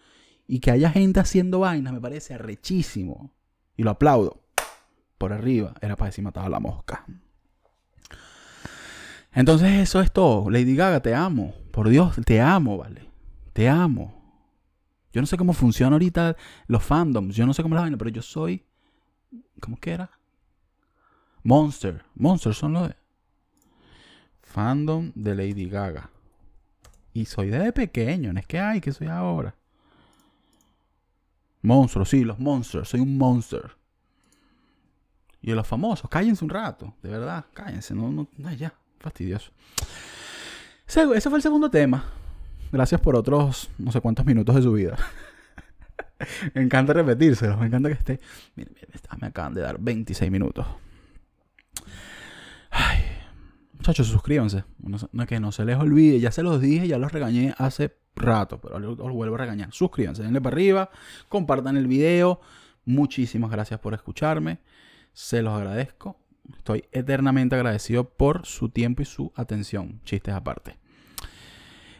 y 0.47 0.59
que 0.59 0.71
haya 0.71 0.89
gente 0.89 1.19
haciendo 1.19 1.59
vainas 1.59 1.93
me 1.93 2.01
parece 2.01 2.33
arrechísimo 2.33 3.31
y 3.77 3.83
lo 3.83 3.91
aplaudo 3.91 4.41
por 5.19 5.31
arriba 5.31 5.75
era 5.79 5.95
para 5.95 6.07
decir 6.07 6.23
mataba 6.23 6.49
la 6.49 6.59
mosca 6.59 7.05
entonces 9.31 9.73
eso 9.73 10.01
es 10.01 10.11
todo 10.11 10.49
Lady 10.49 10.75
Gaga 10.75 11.01
te 11.01 11.13
amo 11.13 11.53
por 11.69 11.89
Dios 11.89 12.15
te 12.25 12.41
amo 12.41 12.79
vale 12.79 13.07
te 13.53 13.69
amo 13.69 14.25
yo 15.15 15.21
no 15.21 15.27
sé 15.27 15.37
cómo 15.37 15.53
funciona 15.53 15.93
ahorita 15.93 16.35
los 16.67 16.83
fandoms. 16.83 17.37
Yo 17.37 17.45
no 17.45 17.53
sé 17.53 17.63
cómo 17.63 17.73
la 17.73 17.79
vaina, 17.79 17.95
pero 17.95 18.09
yo 18.09 18.21
soy. 18.21 18.65
¿Cómo 19.61 19.77
que 19.79 19.91
era? 19.91 20.11
Monster. 21.41 22.03
Monster 22.15 22.53
son 22.53 22.73
los. 22.73 22.91
Fandom 24.55 25.11
de 25.15 25.35
Lady 25.35 25.67
Gaga. 25.67 26.09
Y 27.11 27.25
soy 27.25 27.49
desde 27.49 27.73
pequeño, 27.73 28.31
no 28.31 28.39
es 28.39 28.47
que 28.47 28.57
hay, 28.57 28.79
que 28.79 28.93
soy 28.93 29.07
ahora. 29.07 29.53
Monstruos, 31.61 32.07
sí, 32.07 32.23
los 32.23 32.39
monsters. 32.39 32.87
Soy 32.87 33.01
un 33.01 33.17
monster. 33.17 33.75
Y 35.41 35.51
los 35.51 35.67
famosos, 35.67 36.09
cállense 36.09 36.45
un 36.45 36.49
rato, 36.49 36.93
de 37.03 37.09
verdad, 37.09 37.45
cállense, 37.53 37.93
no, 37.93 38.09
no, 38.09 38.29
no 38.37 38.53
ya, 38.53 38.73
fastidioso. 38.97 39.51
Ese 40.87 41.29
fue 41.29 41.35
el 41.35 41.41
segundo 41.41 41.69
tema. 41.69 42.05
Gracias 42.71 43.01
por 43.01 43.17
otros 43.17 43.69
no 43.77 43.91
sé 43.91 43.99
cuántos 43.99 44.25
minutos 44.25 44.55
de 44.55 44.61
su 44.61 44.71
vida. 44.71 44.97
me 46.53 46.61
encanta 46.61 46.93
repetírselo, 46.93 47.57
me 47.57 47.67
encanta 47.67 47.89
que 47.89 47.95
esté. 47.95 48.21
Miren, 48.55 48.73
me 49.19 49.27
acaban 49.27 49.53
de 49.53 49.59
dar 49.59 49.77
26 49.81 50.31
minutos. 50.31 50.65
Ay, 52.69 53.14
muchachos, 53.85 54.07
suscríbanse. 54.07 54.63
No, 55.11 55.27
que 55.27 55.39
no 55.39 55.51
se 55.51 55.63
les 55.63 55.77
olvide, 55.77 56.19
ya 56.19 56.31
se 56.31 56.41
los 56.41 56.59
dije, 56.59 56.87
ya 56.87 56.97
los 56.97 57.11
regañé 57.11 57.53
hace 57.59 57.95
rato, 58.15 58.59
pero 58.59 58.79
los 58.79 58.97
vuelvo 58.97 59.35
a 59.35 59.37
regañar. 59.37 59.71
Suscríbanse, 59.71 60.23
denle 60.23 60.41
para 60.41 60.55
arriba, 60.55 60.89
compartan 61.29 61.77
el 61.77 61.85
video. 61.85 62.41
Muchísimas 62.85 63.51
gracias 63.51 63.79
por 63.79 63.93
escucharme. 63.93 64.59
Se 65.13 65.43
los 65.43 65.53
agradezco. 65.53 66.17
Estoy 66.57 66.85
eternamente 66.91 67.55
agradecido 67.55 68.09
por 68.09 68.47
su 68.47 68.69
tiempo 68.69 69.03
y 69.03 69.05
su 69.05 69.31
atención. 69.35 70.01
Chistes 70.03 70.33
aparte. 70.33 70.77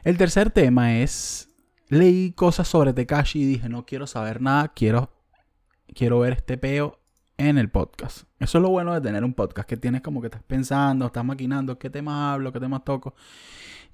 El 0.03 0.17
tercer 0.17 0.49
tema 0.49 0.97
es, 0.97 1.49
leí 1.89 2.31
cosas 2.31 2.67
sobre 2.67 2.93
Tekashi 2.93 3.43
y 3.43 3.45
dije, 3.45 3.69
no 3.69 3.85
quiero 3.85 4.07
saber 4.07 4.41
nada, 4.41 4.69
quiero, 4.69 5.11
quiero 5.93 6.19
ver 6.19 6.33
este 6.33 6.57
peo 6.57 6.99
en 7.37 7.57
el 7.57 7.69
podcast. 7.69 8.23
Eso 8.39 8.57
es 8.57 8.61
lo 8.61 8.69
bueno 8.69 8.93
de 8.93 9.01
tener 9.01 9.23
un 9.23 9.33
podcast, 9.33 9.67
que 9.67 9.77
tienes 9.77 10.01
como 10.01 10.21
que 10.21 10.27
estás 10.27 10.43
pensando, 10.43 11.05
estás 11.07 11.25
maquinando 11.25 11.77
qué 11.77 11.89
tema 11.89 12.33
hablo, 12.33 12.51
qué 12.51 12.59
tema 12.59 12.83
toco. 12.83 13.15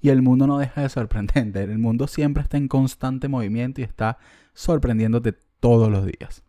Y 0.00 0.08
el 0.10 0.22
mundo 0.22 0.46
no 0.46 0.58
deja 0.58 0.82
de 0.82 0.88
sorprender. 0.88 1.56
El 1.56 1.78
mundo 1.78 2.06
siempre 2.06 2.42
está 2.42 2.56
en 2.56 2.68
constante 2.68 3.28
movimiento 3.28 3.80
y 3.80 3.84
está 3.84 4.18
sorprendiéndote 4.54 5.32
todos 5.60 5.90
los 5.90 6.04
días. 6.04 6.42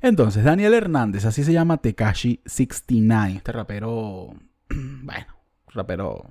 Entonces, 0.00 0.42
Daniel 0.42 0.74
Hernández, 0.74 1.24
así 1.24 1.44
se 1.44 1.52
llama 1.52 1.76
Tekashi 1.76 2.40
69, 2.44 3.36
este 3.36 3.52
rapero, 3.52 4.34
bueno, 4.68 5.26
rapero 5.68 6.26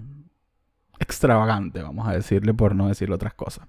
extravagante, 0.99 1.82
vamos 1.82 2.08
a 2.08 2.13
decirle 2.13 2.54
por 2.54 2.75
no 2.75 2.89
decirle 2.89 3.15
otras 3.15 3.34
cosas. 3.34 3.67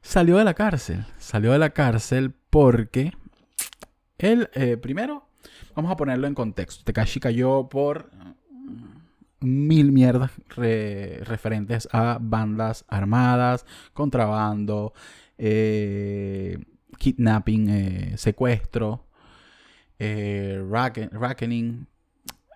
Salió 0.00 0.38
de 0.38 0.44
la 0.44 0.54
cárcel, 0.54 1.04
salió 1.18 1.52
de 1.52 1.58
la 1.58 1.70
cárcel 1.70 2.32
porque 2.48 3.12
él, 4.18 4.50
eh, 4.54 4.76
primero, 4.76 5.26
vamos 5.74 5.90
a 5.90 5.96
ponerlo 5.96 6.26
en 6.26 6.34
contexto. 6.34 6.84
Tekashi 6.84 7.20
cayó 7.20 7.68
por 7.68 8.10
mil 9.40 9.92
mierdas 9.92 10.30
referentes 10.56 11.88
a 11.92 12.18
bandas 12.20 12.84
armadas, 12.88 13.66
contrabando, 13.92 14.94
eh, 15.38 16.58
kidnapping, 16.98 17.68
eh, 17.68 18.14
secuestro, 18.16 19.04
rackening, 19.98 21.86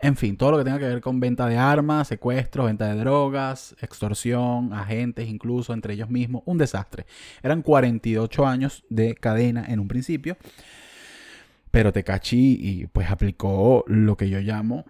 en 0.02 0.16
fin, 0.16 0.36
todo 0.38 0.52
lo 0.52 0.58
que 0.58 0.64
tenga 0.64 0.78
que 0.78 0.86
ver 0.86 1.00
con 1.02 1.20
venta 1.20 1.46
de 1.46 1.58
armas, 1.58 2.08
secuestros, 2.08 2.66
venta 2.66 2.86
de 2.86 2.98
drogas, 2.98 3.76
extorsión, 3.82 4.72
agentes 4.72 5.28
incluso 5.28 5.74
entre 5.74 5.92
ellos 5.92 6.08
mismos, 6.08 6.42
un 6.46 6.56
desastre. 6.56 7.04
Eran 7.42 7.60
48 7.60 8.46
años 8.46 8.82
de 8.88 9.14
cadena 9.14 9.66
en 9.68 9.78
un 9.78 9.88
principio, 9.88 10.38
pero 11.70 11.92
Tecachi 11.92 12.58
y 12.60 12.86
pues 12.86 13.10
aplicó 13.10 13.84
lo 13.86 14.16
que 14.16 14.28
yo 14.28 14.40
llamo 14.40 14.84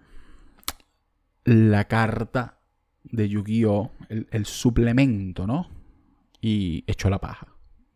la 1.43 1.85
carta 1.85 2.57
de 3.03 3.29
Yu-Gi-Oh, 3.29 3.91
el, 4.09 4.45
suplemento, 4.45 5.47
¿no? 5.47 5.69
Y 6.39 6.83
echó 6.87 7.09
la 7.09 7.19
paja. 7.19 7.47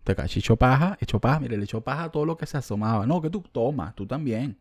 Tecachi 0.03 0.39
echó 0.39 0.55
paja, 0.55 0.97
echó 0.99 1.19
paja, 1.19 1.39
mire, 1.39 1.57
le 1.57 1.63
echó 1.63 1.81
paja 1.81 2.05
a 2.05 2.11
todo 2.11 2.25
lo 2.25 2.37
que 2.37 2.45
se 2.45 2.57
asomaba. 2.57 3.05
No, 3.05 3.21
que 3.21 3.29
tú 3.29 3.41
tomas, 3.51 3.95
tú 3.95 4.05
también. 4.05 4.59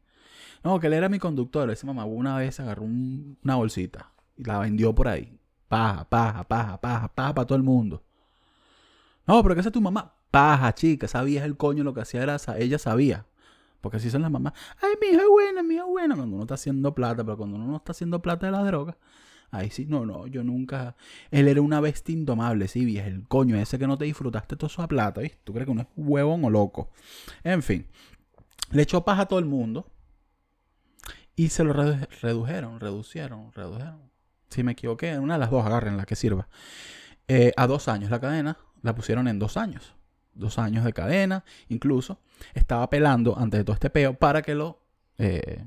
No, 0.62 0.80
que 0.80 0.86
él 0.86 0.94
era 0.94 1.08
mi 1.08 1.18
conductor. 1.18 1.70
Ese 1.70 1.86
mamá 1.86 2.04
una 2.04 2.36
vez 2.38 2.60
agarró 2.60 2.84
una 2.84 3.56
bolsita 3.56 4.12
y 4.36 4.44
la 4.44 4.58
vendió 4.58 4.94
por 4.94 5.08
ahí. 5.08 5.38
Paja, 5.68 6.08
paja, 6.08 6.44
paja, 6.44 6.80
paja, 6.80 7.08
paja 7.08 7.34
para 7.34 7.46
todo 7.46 7.56
el 7.56 7.64
mundo. 7.64 8.02
No, 9.26 9.42
pero 9.42 9.54
¿qué 9.54 9.60
hace 9.60 9.70
tu 9.70 9.80
mamá? 9.80 10.14
Paja, 10.30 10.74
chica. 10.74 11.08
Sabías 11.08 11.44
el 11.44 11.56
coño 11.56 11.84
lo 11.84 11.94
que 11.94 12.00
hacía 12.00 12.22
era, 12.22 12.36
ella 12.58 12.78
sabía. 12.78 13.26
Porque 13.84 13.98
así 13.98 14.10
son 14.10 14.22
las 14.22 14.30
mamás. 14.30 14.54
Ay, 14.80 14.92
mi 14.98 15.08
hija 15.08 15.20
es 15.20 15.28
buena, 15.28 15.62
mi 15.62 15.74
hija 15.74 15.82
es 15.82 15.90
buena. 15.90 16.16
Cuando 16.16 16.36
uno 16.36 16.44
está 16.44 16.54
haciendo 16.54 16.94
plata, 16.94 17.22
pero 17.22 17.36
cuando 17.36 17.56
uno 17.56 17.66
no 17.66 17.76
está 17.76 17.92
haciendo 17.92 18.22
plata 18.22 18.46
de 18.46 18.52
la 18.52 18.64
droga. 18.64 18.96
Ahí 19.50 19.68
sí, 19.68 19.84
no, 19.84 20.06
no, 20.06 20.26
yo 20.26 20.42
nunca. 20.42 20.96
Él 21.30 21.48
era 21.48 21.60
una 21.60 21.82
bestia 21.82 22.14
indomable, 22.14 22.66
sí, 22.66 22.86
vieja. 22.86 23.08
El 23.08 23.28
coño 23.28 23.58
ese 23.58 23.78
que 23.78 23.86
no 23.86 23.98
te 23.98 24.06
disfrutaste 24.06 24.56
toda 24.56 24.70
su 24.70 24.88
plata, 24.88 25.20
¿viste? 25.20 25.38
¿Tú 25.44 25.52
crees 25.52 25.66
que 25.66 25.72
uno 25.72 25.82
es 25.82 25.88
huevón 25.96 26.46
o 26.46 26.50
loco? 26.50 26.92
En 27.42 27.62
fin. 27.62 27.86
Le 28.70 28.80
echó 28.80 29.04
paja 29.04 29.22
a 29.22 29.26
todo 29.26 29.38
el 29.38 29.44
mundo. 29.44 29.86
Y 31.36 31.50
se 31.50 31.62
lo 31.62 31.74
redujeron, 31.74 32.80
reducieron, 32.80 33.52
redujeron. 33.52 34.00
Si 34.48 34.62
me 34.62 34.72
equivoqué, 34.72 35.18
una 35.18 35.34
de 35.34 35.40
las 35.40 35.50
dos, 35.50 35.66
agarren 35.66 35.98
la 35.98 36.06
que 36.06 36.16
sirva. 36.16 36.48
Eh, 37.28 37.52
a 37.54 37.66
dos 37.66 37.88
años 37.88 38.10
la 38.10 38.18
cadena, 38.18 38.56
la 38.80 38.94
pusieron 38.94 39.28
en 39.28 39.38
dos 39.38 39.58
años. 39.58 39.94
Dos 40.34 40.58
años 40.58 40.84
de 40.84 40.92
cadena, 40.92 41.44
incluso. 41.68 42.20
Estaba 42.54 42.84
apelando 42.84 43.38
antes 43.38 43.60
de 43.60 43.64
todo 43.64 43.74
este 43.74 43.90
peo 43.90 44.14
para 44.14 44.42
que 44.42 44.54
lo, 44.54 44.82
eh, 45.18 45.64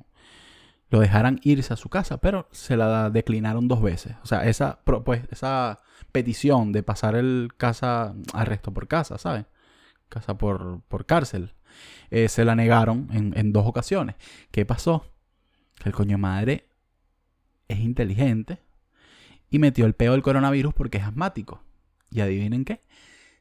lo 0.90 1.00
dejaran 1.00 1.40
irse 1.44 1.74
a 1.74 1.78
su 1.78 1.90
casa, 1.90 2.18
pero 2.18 2.48
se 2.52 2.78
la 2.78 3.10
declinaron 3.10 3.68
dos 3.68 3.82
veces. 3.82 4.16
O 4.24 4.28
sea, 4.28 4.46
esa, 4.46 4.80
pues, 4.84 5.24
esa 5.32 5.82
petición 6.12 6.72
de 6.72 6.84
pasar 6.84 7.16
el 7.16 7.52
casa, 7.58 8.14
arresto 8.34 8.74
por 8.74 8.88
casa, 8.88 9.18
¿sabes? 9.18 9.46
Casa 10.10 10.38
por, 10.38 10.82
por 10.88 11.06
cárcel, 11.06 11.54
eh, 12.12 12.30
se 12.30 12.46
la 12.46 12.56
negaron 12.56 13.10
en, 13.12 13.34
en 13.38 13.54
dos 13.54 13.66
ocasiones. 13.66 14.16
¿Qué 14.52 14.66
pasó? 14.66 15.06
que 15.78 15.90
el 15.90 15.96
coño 15.96 16.18
madre 16.18 16.70
es 17.68 17.80
inteligente 17.80 18.60
y 19.50 19.60
metió 19.60 19.86
el 19.86 19.94
peo 19.94 20.14
del 20.14 20.22
coronavirus 20.22 20.74
porque 20.74 20.98
es 20.98 21.04
asmático. 21.04 21.64
Y 22.10 22.22
adivinen 22.22 22.64
qué, 22.64 22.82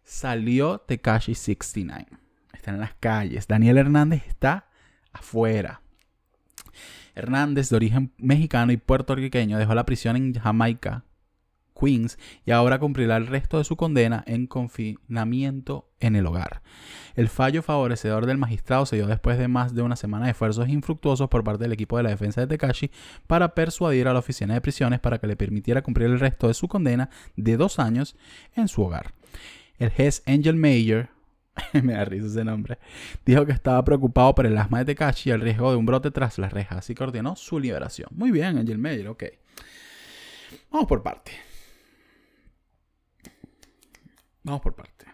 salió 0.06 0.78
Tekashi 0.78 1.34
69. 1.34 2.06
Está 2.54 2.70
en 2.70 2.80
las 2.80 2.94
calles. 2.94 3.46
Daniel 3.46 3.76
Hernández 3.76 4.22
está 4.26 4.68
afuera. 5.12 5.82
Hernández, 7.14 7.68
de 7.68 7.76
origen 7.76 8.12
mexicano 8.16 8.72
y 8.72 8.76
puertorriqueño, 8.76 9.58
dejó 9.58 9.74
la 9.74 9.86
prisión 9.86 10.16
en 10.16 10.34
Jamaica 10.34 11.04
Queens 11.78 12.18
y 12.44 12.52
ahora 12.52 12.78
cumplirá 12.78 13.16
el 13.16 13.26
resto 13.26 13.58
de 13.58 13.64
su 13.64 13.76
condena 13.76 14.22
en 14.26 14.46
confinamiento 14.46 15.90
en 16.00 16.16
el 16.16 16.26
hogar. 16.26 16.62
El 17.14 17.28
fallo 17.28 17.62
favorecedor 17.62 18.26
del 18.26 18.38
magistrado 18.38 18.86
se 18.86 18.96
dio 18.96 19.06
después 19.06 19.38
de 19.38 19.48
más 19.48 19.74
de 19.74 19.82
una 19.82 19.96
semana 19.96 20.26
de 20.26 20.32
esfuerzos 20.32 20.68
infructuosos 20.68 21.28
por 21.28 21.44
parte 21.44 21.64
del 21.64 21.72
equipo 21.72 21.96
de 21.96 22.04
la 22.04 22.10
defensa 22.10 22.40
de 22.40 22.46
Tekashi 22.46 22.90
para 23.26 23.54
persuadir 23.54 24.08
a 24.08 24.12
la 24.12 24.20
oficina 24.20 24.54
de 24.54 24.60
prisiones 24.60 25.00
para 25.00 25.18
que 25.18 25.26
le 25.26 25.36
permitiera 25.36 25.82
cumplir 25.82 26.08
el 26.08 26.20
resto 26.20 26.48
de 26.48 26.54
su 26.54 26.68
condena 26.68 27.10
de 27.36 27.56
dos 27.56 27.78
años 27.78 28.16
en 28.54 28.68
su 28.68 28.82
hogar. 28.82 29.14
El 29.78 29.90
juez 29.90 30.22
Angel 30.26 30.56
Mayer, 30.56 31.10
me 31.82 31.92
da 31.92 32.04
risa 32.04 32.26
ese 32.26 32.44
nombre, 32.44 32.78
dijo 33.24 33.44
que 33.44 33.52
estaba 33.52 33.84
preocupado 33.84 34.34
por 34.34 34.46
el 34.46 34.56
asma 34.56 34.78
de 34.78 34.86
Tekashi 34.86 35.30
y 35.30 35.32
el 35.32 35.40
riesgo 35.40 35.70
de 35.70 35.76
un 35.76 35.86
brote 35.86 36.10
tras 36.10 36.38
las 36.38 36.52
rejas, 36.52 36.78
así 36.78 36.94
que 36.94 37.04
ordenó 37.04 37.36
su 37.36 37.58
liberación. 37.58 38.08
Muy 38.12 38.30
bien, 38.30 38.58
Angel 38.58 38.78
Mayer, 38.78 39.08
ok. 39.08 39.24
Vamos 40.70 40.86
por 40.86 41.02
parte. 41.02 41.32
Vamos 44.42 44.60
por 44.60 44.74
parte. 44.74 45.06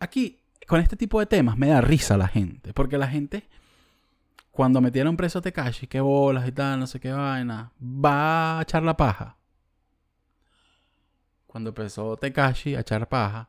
Aquí, 0.00 0.40
con 0.66 0.80
este 0.80 0.96
tipo 0.96 1.20
de 1.20 1.26
temas, 1.26 1.56
me 1.56 1.68
da 1.68 1.80
risa 1.80 2.16
la 2.16 2.26
gente, 2.26 2.72
porque 2.72 2.98
la 2.98 3.06
gente, 3.06 3.48
cuando 4.50 4.80
metieron 4.80 5.16
preso 5.16 5.38
a 5.38 5.42
Tekashi, 5.42 5.86
qué 5.86 6.00
bolas 6.00 6.48
y 6.48 6.52
tal, 6.52 6.80
no 6.80 6.86
sé 6.86 6.98
qué 6.98 7.12
vaina, 7.12 7.72
va 7.80 8.58
a 8.58 8.62
echar 8.62 8.82
la 8.82 8.96
paja. 8.96 9.36
Cuando 11.50 11.70
empezó 11.70 12.16
Tekashi 12.16 12.76
a 12.76 12.80
echar 12.80 13.08
paja, 13.08 13.48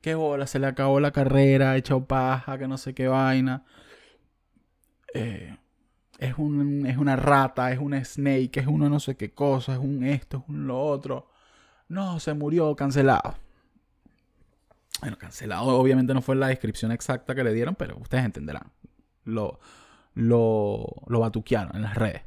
qué 0.00 0.16
bolas, 0.16 0.50
se 0.50 0.58
le 0.58 0.66
acabó 0.66 0.98
la 0.98 1.12
carrera, 1.12 1.76
echó 1.76 2.04
paja, 2.04 2.58
que 2.58 2.66
no 2.66 2.76
sé 2.78 2.94
qué 2.94 3.06
vaina. 3.06 3.64
Eh, 5.14 5.56
es, 6.18 6.34
un, 6.36 6.84
es 6.84 6.96
una 6.96 7.14
rata, 7.14 7.70
es 7.70 7.78
un 7.78 7.94
snake, 8.04 8.56
es 8.56 8.66
uno 8.66 8.88
no 8.88 8.98
sé 8.98 9.16
qué 9.16 9.32
cosa, 9.32 9.74
es 9.74 9.78
un 9.78 10.02
esto, 10.02 10.38
es 10.38 10.48
un 10.48 10.66
lo 10.66 10.80
otro. 10.80 11.30
No, 11.86 12.18
se 12.18 12.34
murió, 12.34 12.74
cancelado. 12.74 13.36
Bueno, 15.00 15.16
cancelado 15.16 15.78
obviamente 15.78 16.14
no 16.14 16.22
fue 16.22 16.34
la 16.34 16.48
descripción 16.48 16.90
exacta 16.90 17.36
que 17.36 17.44
le 17.44 17.52
dieron, 17.52 17.76
pero 17.76 17.98
ustedes 17.98 18.24
entenderán. 18.24 18.72
Lo, 19.22 19.60
lo, 20.14 20.86
lo 21.06 21.20
batuquearon 21.20 21.76
en 21.76 21.82
las 21.82 21.94
redes. 21.94 22.22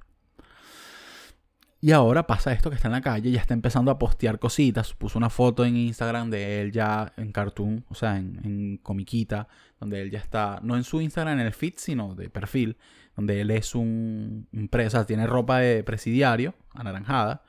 Y 1.83 1.93
ahora 1.93 2.27
pasa 2.27 2.53
esto 2.53 2.69
que 2.69 2.75
está 2.75 2.89
en 2.89 2.93
la 2.93 3.01
calle, 3.01 3.31
ya 3.31 3.41
está 3.41 3.55
empezando 3.55 3.89
a 3.89 3.97
postear 3.97 4.37
cositas. 4.37 4.93
Puso 4.93 5.17
una 5.17 5.31
foto 5.31 5.65
en 5.65 5.75
Instagram 5.75 6.29
de 6.29 6.61
él 6.61 6.71
ya 6.71 7.11
en 7.17 7.31
cartoon, 7.31 7.83
o 7.89 7.95
sea, 7.95 8.17
en, 8.17 8.39
en 8.43 8.77
comiquita, 8.77 9.47
donde 9.79 10.03
él 10.03 10.11
ya 10.11 10.19
está, 10.19 10.59
no 10.61 10.77
en 10.77 10.83
su 10.83 11.01
Instagram 11.01 11.39
en 11.39 11.47
el 11.47 11.53
feed, 11.53 11.73
sino 11.77 12.13
de 12.13 12.29
perfil, 12.29 12.77
donde 13.15 13.41
él 13.41 13.49
es 13.49 13.73
un, 13.73 14.47
un 14.53 14.69
o 14.71 15.05
tiene 15.07 15.25
ropa 15.25 15.57
de 15.57 15.83
presidiario, 15.83 16.53
anaranjada, 16.75 17.41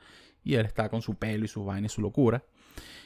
y 0.43 0.55
él 0.55 0.65
está 0.65 0.89
con 0.89 1.03
su 1.03 1.13
pelo 1.13 1.45
y 1.45 1.47
su 1.47 1.63
vaina 1.63 1.85
y 1.85 1.89
su 1.89 2.01
locura. 2.01 2.43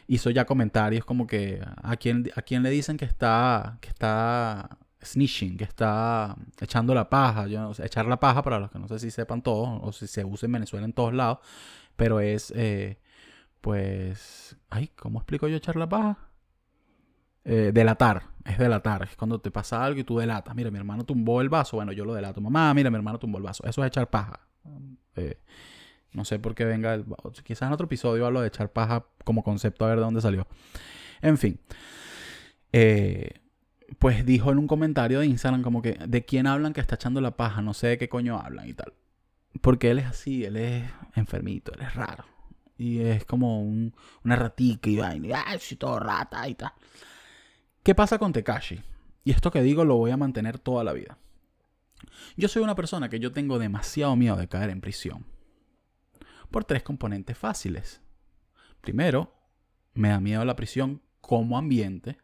Hizo 0.07 0.29
ya 0.29 0.45
comentarios 0.45 1.03
como 1.03 1.27
que 1.27 1.59
a 1.83 1.97
quién, 1.97 2.31
a 2.37 2.41
quién 2.41 2.63
le 2.63 2.69
dicen 2.69 2.95
que 2.95 3.03
está, 3.03 3.79
que 3.81 3.89
está 3.89 4.77
snitching, 5.07 5.57
que 5.57 5.63
está 5.63 6.35
echando 6.59 6.93
la 6.93 7.09
paja. 7.09 7.47
Yo 7.47 7.71
echar 7.83 8.05
la 8.05 8.19
paja, 8.19 8.43
para 8.43 8.59
los 8.59 8.71
que 8.71 8.79
no 8.79 8.87
sé 8.87 8.99
si 8.99 9.11
sepan 9.11 9.41
todos, 9.41 9.79
o 9.81 9.91
si 9.91 10.07
se 10.07 10.23
usa 10.25 10.45
en 10.47 10.53
Venezuela 10.53 10.85
en 10.85 10.93
todos 10.93 11.13
lados, 11.13 11.39
pero 11.95 12.19
es, 12.19 12.53
eh, 12.55 12.99
pues, 13.61 14.55
ay, 14.69 14.89
¿cómo 14.95 15.19
explico 15.19 15.47
yo 15.47 15.57
echar 15.57 15.75
la 15.75 15.89
paja? 15.89 16.17
Eh, 17.49 17.71
delatar, 17.73 18.23
es 18.43 18.57
delatar, 18.57 19.03
es 19.03 19.15
cuando 19.15 19.39
te 19.39 19.51
pasa 19.51 19.83
algo 19.83 19.99
y 19.99 20.03
tú 20.03 20.17
delatas. 20.19 20.53
Mira, 20.53 20.69
mi 20.69 20.77
hermano 20.77 21.05
tumbó 21.05 21.39
el 21.41 21.49
vaso, 21.49 21.77
bueno, 21.77 21.93
yo 21.93 22.03
lo 22.03 22.13
delato. 22.13 22.41
Mamá, 22.41 22.73
mira, 22.73 22.89
mi 22.89 22.97
hermano 22.97 23.19
tumbó 23.19 23.37
el 23.37 23.43
vaso. 23.45 23.63
Eso 23.65 23.83
es 23.83 23.87
echar 23.87 24.09
paja. 24.09 24.41
Eh, 25.15 25.39
no 26.11 26.25
sé 26.25 26.39
por 26.39 26.55
qué 26.55 26.65
venga, 26.65 27.01
quizás 27.43 27.67
en 27.67 27.73
otro 27.73 27.85
episodio 27.85 28.25
hablo 28.25 28.41
de 28.41 28.47
echar 28.47 28.71
paja 28.71 29.05
como 29.23 29.43
concepto, 29.43 29.85
a 29.85 29.89
ver 29.89 29.97
de 29.97 30.03
dónde 30.03 30.21
salió. 30.21 30.45
En 31.21 31.37
fin. 31.37 31.59
Eh, 32.73 33.39
pues 33.99 34.25
dijo 34.25 34.51
en 34.51 34.59
un 34.59 34.67
comentario 34.67 35.19
de 35.19 35.27
Instagram 35.27 35.61
como 35.61 35.81
que, 35.81 35.93
¿de 35.93 36.25
quién 36.25 36.47
hablan 36.47 36.73
que 36.73 36.81
está 36.81 36.95
echando 36.95 37.21
la 37.21 37.37
paja? 37.37 37.61
No 37.61 37.73
sé 37.73 37.87
de 37.87 37.97
qué 37.97 38.09
coño 38.09 38.37
hablan 38.37 38.67
y 38.67 38.73
tal. 38.73 38.93
Porque 39.61 39.91
él 39.91 39.99
es 39.99 40.05
así, 40.05 40.43
él 40.43 40.57
es 40.57 40.89
enfermito, 41.15 41.73
él 41.73 41.81
es 41.81 41.95
raro. 41.95 42.25
Y 42.77 42.99
es 42.99 43.25
como 43.25 43.61
un, 43.61 43.95
una 44.23 44.35
ratica 44.35 44.89
y 44.89 44.97
vaina, 44.97 45.43
ay, 45.47 45.59
todo 45.77 45.99
rata 45.99 46.47
y 46.47 46.55
tal. 46.55 46.73
¿Qué 47.81 47.95
pasa 47.95 48.19
con 48.19 48.33
Tekashi? 48.33 48.81
Y 49.23 49.31
esto 49.31 49.51
que 49.51 49.61
digo 49.61 49.83
lo 49.83 49.95
voy 49.95 50.11
a 50.11 50.17
mantener 50.17 50.59
toda 50.59 50.83
la 50.83 50.93
vida. 50.93 51.17
Yo 52.35 52.47
soy 52.47 52.63
una 52.63 52.75
persona 52.75 53.09
que 53.09 53.19
yo 53.19 53.31
tengo 53.31 53.59
demasiado 53.59 54.15
miedo 54.15 54.35
de 54.35 54.47
caer 54.47 54.69
en 54.69 54.81
prisión. 54.81 55.25
Por 56.51 56.65
tres 56.65 56.83
componentes 56.83 57.37
fáciles. 57.37 58.01
Primero, 58.81 59.33
me 59.93 60.09
da 60.09 60.19
miedo 60.19 60.45
la 60.45 60.55
prisión 60.55 61.01
como 61.19 61.57
ambiente. 61.57 62.17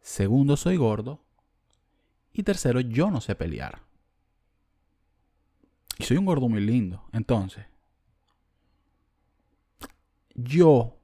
Segundo, 0.00 0.56
soy 0.56 0.76
gordo. 0.76 1.24
Y 2.32 2.42
tercero, 2.42 2.80
yo 2.80 3.10
no 3.10 3.20
sé 3.20 3.34
pelear. 3.34 3.82
Y 5.98 6.04
soy 6.04 6.16
un 6.16 6.24
gordo 6.24 6.48
muy 6.48 6.60
lindo. 6.60 7.04
Entonces, 7.12 7.66
yo 10.34 10.96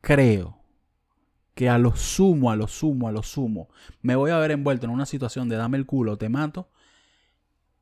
creo 0.00 0.58
que 1.54 1.68
a 1.68 1.78
lo 1.78 1.94
sumo, 1.94 2.50
a 2.50 2.56
lo 2.56 2.66
sumo, 2.66 3.08
a 3.08 3.12
lo 3.12 3.22
sumo, 3.22 3.68
me 4.02 4.16
voy 4.16 4.32
a 4.32 4.38
ver 4.38 4.50
envuelto 4.50 4.86
en 4.86 4.92
una 4.92 5.06
situación 5.06 5.48
de 5.48 5.56
dame 5.56 5.78
el 5.78 5.86
culo, 5.86 6.18
te 6.18 6.28
mato, 6.28 6.68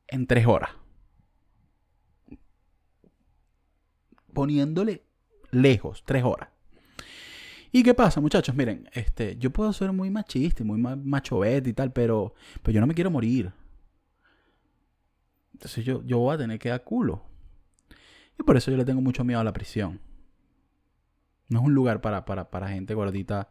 en 0.09 0.27
tres 0.27 0.47
horas. 0.47 0.71
Poniéndole 4.35 5.05
lejos, 5.51 6.05
tres 6.05 6.25
horas. 6.25 6.51
¿Y 7.75 7.83
qué 7.83 7.95
pasa, 7.95 8.21
muchachos? 8.21 8.55
Miren, 8.55 8.87
este, 8.93 9.39
yo 9.39 9.51
puedo 9.51 9.73
ser 9.73 9.93
muy 9.93 10.11
machista 10.11 10.63
y 10.63 10.67
muy 10.67 10.79
macho 10.79 11.43
y 11.43 11.73
tal, 11.73 11.91
pero, 11.91 12.35
pero 12.63 12.75
yo 12.75 12.81
no 12.83 12.87
me 12.87 12.95
quiero 12.95 13.11
morir. 13.11 13.51
Entonces 15.55 15.83
yo, 15.83 16.03
yo 16.05 16.19
voy 16.19 16.35
a 16.35 16.39
tener 16.39 16.59
que 16.59 16.69
dar 16.69 16.85
culo. 16.85 17.25
Y 18.39 18.43
por 18.43 18.59
eso 18.59 18.71
yo 18.71 18.77
le 18.77 18.85
tengo 18.85 19.01
mucho 19.01 19.25
miedo 19.25 19.41
a 19.41 19.45
la 19.45 19.55
prisión. 19.55 20.01
No 21.49 21.61
es 21.61 21.65
un 21.65 21.75
lugar 21.75 22.03
para, 22.03 22.27
para, 22.27 22.51
para 22.51 22.69
gente 22.69 22.93
gordita 22.93 23.49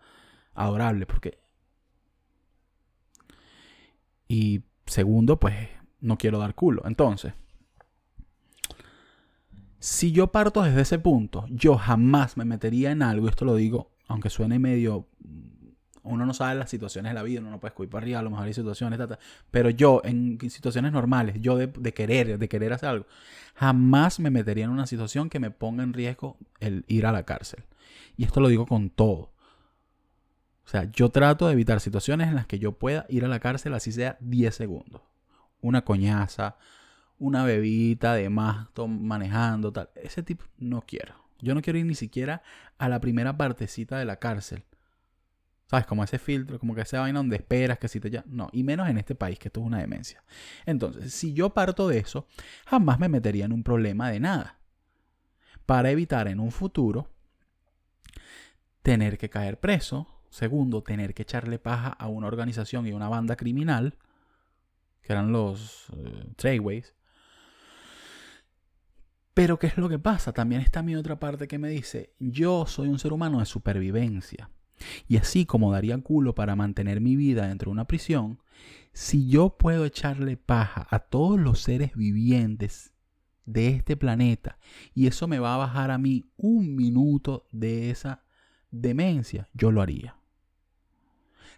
adorable, 0.54 1.08
porque... 1.08 1.40
Y 4.28 4.62
segundo, 4.86 5.40
pues 5.40 5.56
no 6.00 6.20
quiero 6.20 6.38
dar 6.38 6.54
culo. 6.54 6.84
Entonces, 6.86 7.34
si 9.80 10.12
yo 10.12 10.32
parto 10.32 10.62
desde 10.62 10.82
ese 10.82 11.00
punto, 11.00 11.46
yo 11.50 11.76
jamás 11.76 12.38
me 12.38 12.46
metería 12.46 12.92
en 12.92 13.02
algo, 13.02 13.28
esto 13.28 13.46
lo 13.46 13.56
digo 13.56 13.91
aunque 14.12 14.30
suene 14.30 14.60
medio 14.60 15.08
uno 16.04 16.26
no 16.26 16.34
sabe 16.34 16.56
las 16.56 16.70
situaciones 16.70 17.12
de 17.12 17.14
la 17.14 17.24
vida, 17.24 17.42
uno 17.42 17.52
no 17.52 17.60
puede 17.60 17.70
escupir 17.70 17.90
para 17.90 18.04
arriba, 18.04 18.20
a 18.20 18.24
lo 18.24 18.30
mejor 18.30 18.46
hay 18.46 18.54
situaciones, 18.54 19.00
pero 19.52 19.70
yo 19.70 20.02
en 20.04 20.40
situaciones 20.50 20.92
normales, 20.92 21.38
yo 21.40 21.58
de, 21.58 21.94
querer, 21.94 22.40
de 22.40 22.50
querer 22.50 22.74
hacer 22.74 22.90
algo, 22.90 23.06
jamás 23.56 24.20
me 24.20 24.30
metería 24.30 24.66
en 24.66 24.72
una 24.72 24.88
situación 24.88 25.30
que 25.30 25.40
me 25.40 25.52
ponga 25.52 25.84
en 25.84 25.94
riesgo 25.94 26.38
el 26.60 26.86
ir 26.88 27.06
a 27.06 27.12
la 27.12 27.24
cárcel. 27.24 27.64
Y 28.18 28.24
esto 28.24 28.42
lo 28.42 28.48
digo 28.48 28.66
con 28.66 28.90
todo. 28.90 29.32
O 30.64 30.70
sea, 30.72 30.86
yo 30.92 31.10
trato 31.10 31.48
de 31.48 31.54
evitar 31.54 31.80
situaciones 31.80 32.30
en 32.30 32.36
las 32.36 32.48
que 32.48 32.60
yo 32.60 32.74
pueda 32.74 33.06
ir 33.10 33.26
a 33.26 33.28
la 33.28 33.40
cárcel 33.40 33.74
así 33.74 33.92
sea 33.92 34.18
10 34.22 34.56
segundos. 34.56 35.02
Una 35.62 35.84
coñaza, 35.84 36.58
una 37.20 37.44
bebita 37.44 38.14
de 38.16 38.30
más 38.30 38.68
manejando, 38.88 39.72
tal. 39.72 39.90
Ese 39.96 40.24
tipo 40.24 40.46
no 40.58 40.82
quiero. 40.82 41.14
Yo 41.42 41.56
no 41.56 41.62
quiero 41.62 41.80
ir 41.80 41.86
ni 41.86 41.96
siquiera 41.96 42.44
a 42.78 42.90
la 42.90 43.02
primera 43.02 43.38
partecita 43.38 43.98
de 43.98 44.06
la 44.06 44.18
cárcel. 44.18 44.64
¿Sabes? 45.68 45.86
Como 45.86 46.04
ese 46.04 46.20
filtro, 46.20 46.60
como 46.60 46.76
que 46.76 46.82
esa 46.82 47.00
vaina 47.00 47.20
donde 47.20 47.38
esperas 47.38 47.80
que 47.80 47.88
si 47.88 48.00
te 48.00 48.10
ya. 48.10 48.24
No, 48.28 48.50
y 48.52 48.64
menos 48.64 48.90
en 48.90 48.98
este 48.98 49.16
país, 49.16 49.40
que 49.40 49.48
esto 49.48 49.62
es 49.62 49.66
una 49.66 49.80
demencia. 49.80 50.22
Entonces, 50.66 51.14
si 51.14 51.34
yo 51.34 51.52
parto 51.52 51.88
de 51.88 52.00
eso, 52.00 52.28
jamás 52.66 53.00
me 53.00 53.08
metería 53.08 53.46
en 53.46 53.54
un 53.54 53.64
problema 53.64 54.12
de 54.12 54.20
nada. 54.20 54.60
Para 55.66 55.90
evitar 55.90 56.28
en 56.28 56.42
un 56.42 56.52
futuro 56.52 57.10
tener 58.82 59.18
que 59.18 59.30
caer 59.30 59.60
preso. 59.60 60.08
Segundo, 60.30 60.84
tener 60.84 61.14
que 61.14 61.24
echarle 61.24 61.60
paja 61.60 61.90
a 61.90 62.08
una 62.08 62.28
organización 62.28 62.88
y 62.88 62.94
una 62.94 63.10
banda 63.10 63.36
criminal, 63.36 63.98
que 65.02 65.14
eran 65.14 65.32
los 65.32 65.90
uh, 65.90 66.34
pero 69.34 69.60
¿qué 69.60 69.68
es 69.68 69.78
lo 69.78 69.90
que 69.90 70.00
pasa? 70.00 70.34
También 70.34 70.62
está 70.62 70.84
mi 70.84 70.96
otra 70.96 71.20
parte 71.20 71.48
que 71.48 71.60
me 71.60 71.70
dice, 71.70 72.14
yo 72.20 72.66
soy 72.66 72.90
un 72.90 73.00
ser 73.00 73.14
humano 73.14 73.40
de 73.40 73.46
supervivencia. 73.46 74.50
Y 75.08 75.18
así 75.18 75.46
como 75.46 75.72
daría 75.72 75.98
culo 76.00 76.36
para 76.36 76.56
mantener 76.56 77.02
mi 77.02 77.16
vida 77.16 77.48
dentro 77.48 77.70
de 77.70 77.74
una 77.74 77.88
prisión, 77.88 78.40
si 78.94 79.28
yo 79.28 79.58
puedo 79.58 79.86
echarle 79.86 80.38
paja 80.38 80.88
a 80.90 81.00
todos 81.00 81.40
los 81.40 81.62
seres 81.62 81.96
vivientes 81.96 82.94
de 83.46 83.70
este 83.70 83.98
planeta 83.98 84.58
y 84.94 85.08
eso 85.08 85.28
me 85.28 85.40
va 85.40 85.56
a 85.56 85.58
bajar 85.58 85.92
a 85.92 85.98
mí 85.98 86.26
un 86.38 86.76
minuto 86.76 87.46
de 87.52 87.90
esa 87.90 88.24
demencia, 88.70 89.50
yo 89.54 89.72
lo 89.72 89.82
haría. 89.82 90.16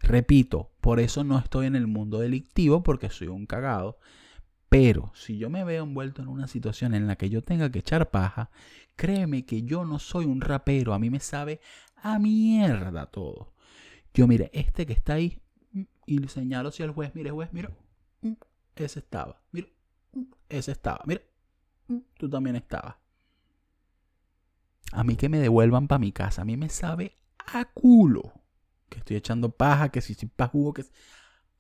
Repito, 0.02 0.72
por 0.82 1.00
eso 1.00 1.24
no 1.24 1.40
estoy 1.40 1.68
en 1.68 1.76
el 1.76 1.88
mundo 1.88 2.20
delictivo 2.20 2.84
porque 2.84 3.10
soy 3.10 3.30
un 3.30 3.46
cagado, 3.46 4.00
pero 4.74 5.12
si 5.14 5.38
yo 5.38 5.52
me 5.52 5.64
veo 5.64 5.84
envuelto 5.84 6.24
en 6.24 6.28
una 6.28 6.48
situación 6.48 6.96
en 6.96 7.06
la 7.06 7.16
que 7.16 7.30
yo 7.30 7.44
tenga 7.44 7.72
que 7.72 7.78
echar 7.78 8.10
paja, 8.10 8.50
créeme 8.96 9.46
que 9.46 9.62
yo 9.62 9.86
no 9.86 10.00
soy 10.00 10.26
un 10.26 10.42
rapero, 10.42 10.96
a 10.96 11.00
mí 11.00 11.12
me 11.12 11.20
sabe 11.20 11.62
a 11.96 12.18
mierda 12.18 13.06
todo. 13.06 13.54
Yo 14.16 14.26
mire, 14.26 14.50
este 14.52 14.88
que 14.88 14.94
está 14.94 15.14
ahí, 15.14 15.40
mm, 15.74 15.84
y 16.08 16.18
le 16.18 16.28
señalo 16.28 16.70
hacia 16.70 16.86
el 16.86 16.92
juez, 16.92 17.14
mire 17.14 17.30
juez, 17.30 17.50
mira, 17.54 17.70
mm, 18.22 18.32
ese 18.76 18.98
estaba, 18.98 19.44
mira, 19.52 19.68
mm, 20.14 20.24
ese 20.50 20.72
estaba, 20.72 21.04
mira, 21.06 21.22
tú 22.18 22.28
también 22.28 22.56
estabas. 22.56 22.96
A 24.92 25.04
mí 25.04 25.16
que 25.18 25.30
me 25.30 25.38
devuelvan 25.38 25.88
para 25.88 26.00
mi 26.00 26.12
casa, 26.12 26.42
a 26.42 26.46
mí 26.46 26.58
me 26.58 26.70
sabe 26.70 27.20
a 27.38 27.66
culo 27.66 28.34
que 28.90 28.98
estoy 28.98 29.18
echando 29.18 29.52
paja, 29.52 29.90
que 29.90 30.02
si 30.02 30.16
pa 30.26 30.48
jugo, 30.48 30.74
que 30.74 30.86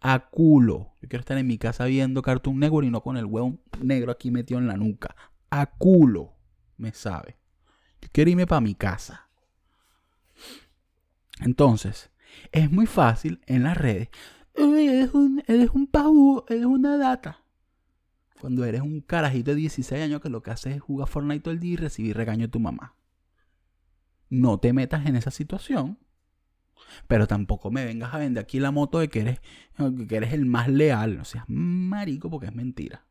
a 0.03 0.29
culo. 0.29 0.93
Yo 1.01 1.07
quiero 1.07 1.21
estar 1.21 1.37
en 1.37 1.47
mi 1.47 1.57
casa 1.57 1.85
viendo 1.85 2.21
Cartoon 2.21 2.59
Network 2.59 2.85
y 2.85 2.91
no 2.91 3.01
con 3.01 3.17
el 3.17 3.25
huevo 3.25 3.57
negro 3.81 4.11
aquí 4.11 4.29
metido 4.29 4.59
en 4.59 4.67
la 4.67 4.75
nuca. 4.77 5.15
A 5.49 5.65
culo, 5.65 6.33
me 6.77 6.91
sabe. 6.91 7.37
Yo 8.01 8.09
quiero 8.11 8.29
irme 8.29 8.45
para 8.45 8.61
mi 8.61 8.75
casa. 8.75 9.29
Entonces, 11.39 12.11
es 12.51 12.69
muy 12.69 12.85
fácil 12.85 13.41
en 13.47 13.63
las 13.63 13.77
redes. 13.77 14.09
Eres 14.53 15.13
un, 15.13 15.41
eres 15.47 15.69
un 15.71 15.89
eres 16.49 16.65
una 16.65 16.97
data. 16.97 17.39
Cuando 18.41 18.65
eres 18.65 18.81
un 18.81 18.99
carajito 18.99 19.51
de 19.51 19.57
16 19.57 20.03
años 20.03 20.19
que 20.19 20.29
lo 20.29 20.43
que 20.43 20.51
haces 20.51 20.75
es 20.75 20.81
jugar 20.81 21.07
Fortnite 21.07 21.39
todo 21.39 21.53
el 21.53 21.61
día 21.61 21.73
y 21.73 21.77
recibir 21.77 22.17
regaño 22.17 22.47
de 22.47 22.51
tu 22.51 22.59
mamá. 22.59 22.97
No 24.29 24.59
te 24.59 24.73
metas 24.73 25.05
en 25.05 25.15
esa 25.15 25.31
situación. 25.31 25.97
Pero 27.07 27.27
tampoco 27.27 27.71
me 27.71 27.85
vengas 27.85 28.13
a 28.13 28.17
vender 28.17 28.43
aquí 28.43 28.59
la 28.59 28.71
moto 28.71 28.99
de 28.99 29.09
que 29.09 29.21
eres, 29.21 29.41
que 30.07 30.15
eres 30.15 30.33
el 30.33 30.45
más 30.45 30.67
leal. 30.67 31.17
No 31.17 31.25
seas 31.25 31.45
marico 31.47 32.29
porque 32.29 32.47
es 32.47 32.55
mentira. 32.55 33.05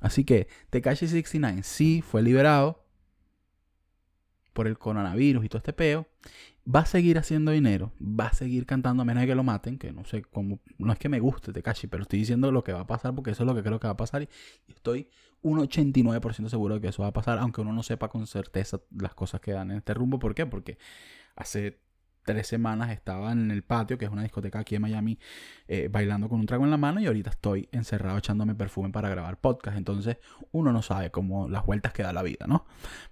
Así 0.00 0.24
que 0.24 0.48
Tekashi 0.70 1.06
69 1.06 1.62
sí 1.62 2.02
fue 2.02 2.22
liberado 2.22 2.84
por 4.52 4.66
el 4.66 4.78
coronavirus 4.78 5.44
y 5.44 5.48
todo 5.48 5.58
este 5.58 5.72
peo 5.72 6.06
va 6.72 6.80
a 6.80 6.86
seguir 6.86 7.18
haciendo 7.18 7.50
dinero, 7.52 7.92
va 8.00 8.26
a 8.26 8.32
seguir 8.32 8.66
cantando 8.66 9.02
a 9.02 9.04
menos 9.04 9.22
de 9.22 9.26
que 9.26 9.34
lo 9.34 9.42
maten, 9.42 9.78
que 9.78 9.92
no 9.92 10.04
sé 10.04 10.22
cómo, 10.22 10.60
no 10.78 10.92
es 10.92 10.98
que 10.98 11.08
me 11.08 11.20
guste 11.20 11.52
Tekashi, 11.52 11.86
pero 11.86 12.02
estoy 12.02 12.20
diciendo 12.20 12.52
lo 12.52 12.62
que 12.62 12.72
va 12.72 12.80
a 12.80 12.86
pasar 12.86 13.14
porque 13.14 13.30
eso 13.30 13.42
es 13.42 13.46
lo 13.46 13.54
que 13.54 13.62
creo 13.62 13.80
que 13.80 13.86
va 13.86 13.94
a 13.94 13.96
pasar 13.96 14.22
y 14.22 14.28
estoy 14.68 15.08
un 15.42 15.58
89% 15.58 16.48
seguro 16.48 16.74
de 16.74 16.80
que 16.80 16.88
eso 16.88 17.02
va 17.02 17.08
a 17.08 17.12
pasar, 17.12 17.38
aunque 17.38 17.60
uno 17.60 17.72
no 17.72 17.82
sepa 17.82 18.08
con 18.08 18.26
certeza 18.26 18.80
las 18.90 19.14
cosas 19.14 19.40
que 19.40 19.52
dan 19.52 19.70
en 19.70 19.78
este 19.78 19.94
rumbo. 19.94 20.18
¿Por 20.18 20.34
qué? 20.34 20.46
Porque 20.46 20.78
hace 21.34 21.80
tres 22.24 22.46
semanas 22.46 22.90
estaba 22.90 23.32
en 23.32 23.50
el 23.50 23.62
patio, 23.62 23.98
que 23.98 24.04
es 24.04 24.10
una 24.10 24.22
discoteca 24.22 24.60
aquí 24.60 24.76
en 24.76 24.82
Miami, 24.82 25.18
eh, 25.68 25.88
bailando 25.90 26.28
con 26.28 26.40
un 26.40 26.46
trago 26.46 26.64
en 26.64 26.70
la 26.70 26.76
mano 26.76 27.00
y 27.00 27.06
ahorita 27.06 27.30
estoy 27.30 27.68
encerrado 27.72 28.18
echándome 28.18 28.54
perfume 28.54 28.90
para 28.90 29.08
grabar 29.08 29.38
podcast. 29.38 29.76
Entonces 29.76 30.18
uno 30.52 30.72
no 30.72 30.82
sabe 30.82 31.10
cómo 31.10 31.48
las 31.48 31.64
vueltas 31.64 31.92
que 31.92 32.02
da 32.02 32.12
la 32.12 32.22
vida, 32.22 32.46
¿no? 32.46 32.66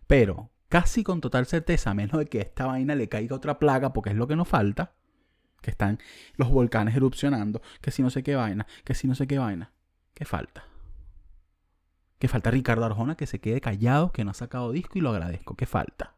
Pero 0.07 0.51
casi 0.69 1.03
con 1.03 1.21
total 1.21 1.47
certeza, 1.47 1.91
a 1.91 1.95
menos 1.95 2.19
de 2.19 2.27
que 2.27 2.41
esta 2.41 2.67
vaina 2.67 2.95
le 2.95 3.09
caiga 3.09 3.37
otra 3.37 3.59
plaga, 3.59 3.93
porque 3.93 4.11
es 4.11 4.17
lo 4.17 4.27
que 4.27 4.37
nos 4.37 4.49
falta, 4.49 4.95
que 5.61 5.71
están 5.71 5.99
los 6.37 6.51
volcanes 6.51 6.95
erupcionando, 6.95 7.63
que 7.81 7.91
si 7.91 8.03
no 8.03 8.11
sé 8.11 8.23
qué 8.23 8.37
vaina, 8.37 8.67
que 8.85 8.95
si 8.95 9.09
no 9.09 9.15
sé 9.15 9.27
qué 9.27 9.39
vaina, 9.39 9.73
¿qué 10.15 10.25
falta? 10.25 10.65
¿Qué 12.19 12.27
falta 12.29 12.51
Ricardo 12.51 12.85
Arjona 12.85 13.17
que 13.17 13.27
se 13.27 13.41
quede 13.41 13.61
callado, 13.61 14.13
que 14.13 14.25
no 14.25 14.33
ha 14.33 14.35
sacado 14.35 14.73
disco 14.73 14.99
y 14.99 15.01
lo 15.01 15.11
agradezco? 15.11 15.57
¿Qué 15.57 15.67
falta? 15.67 16.15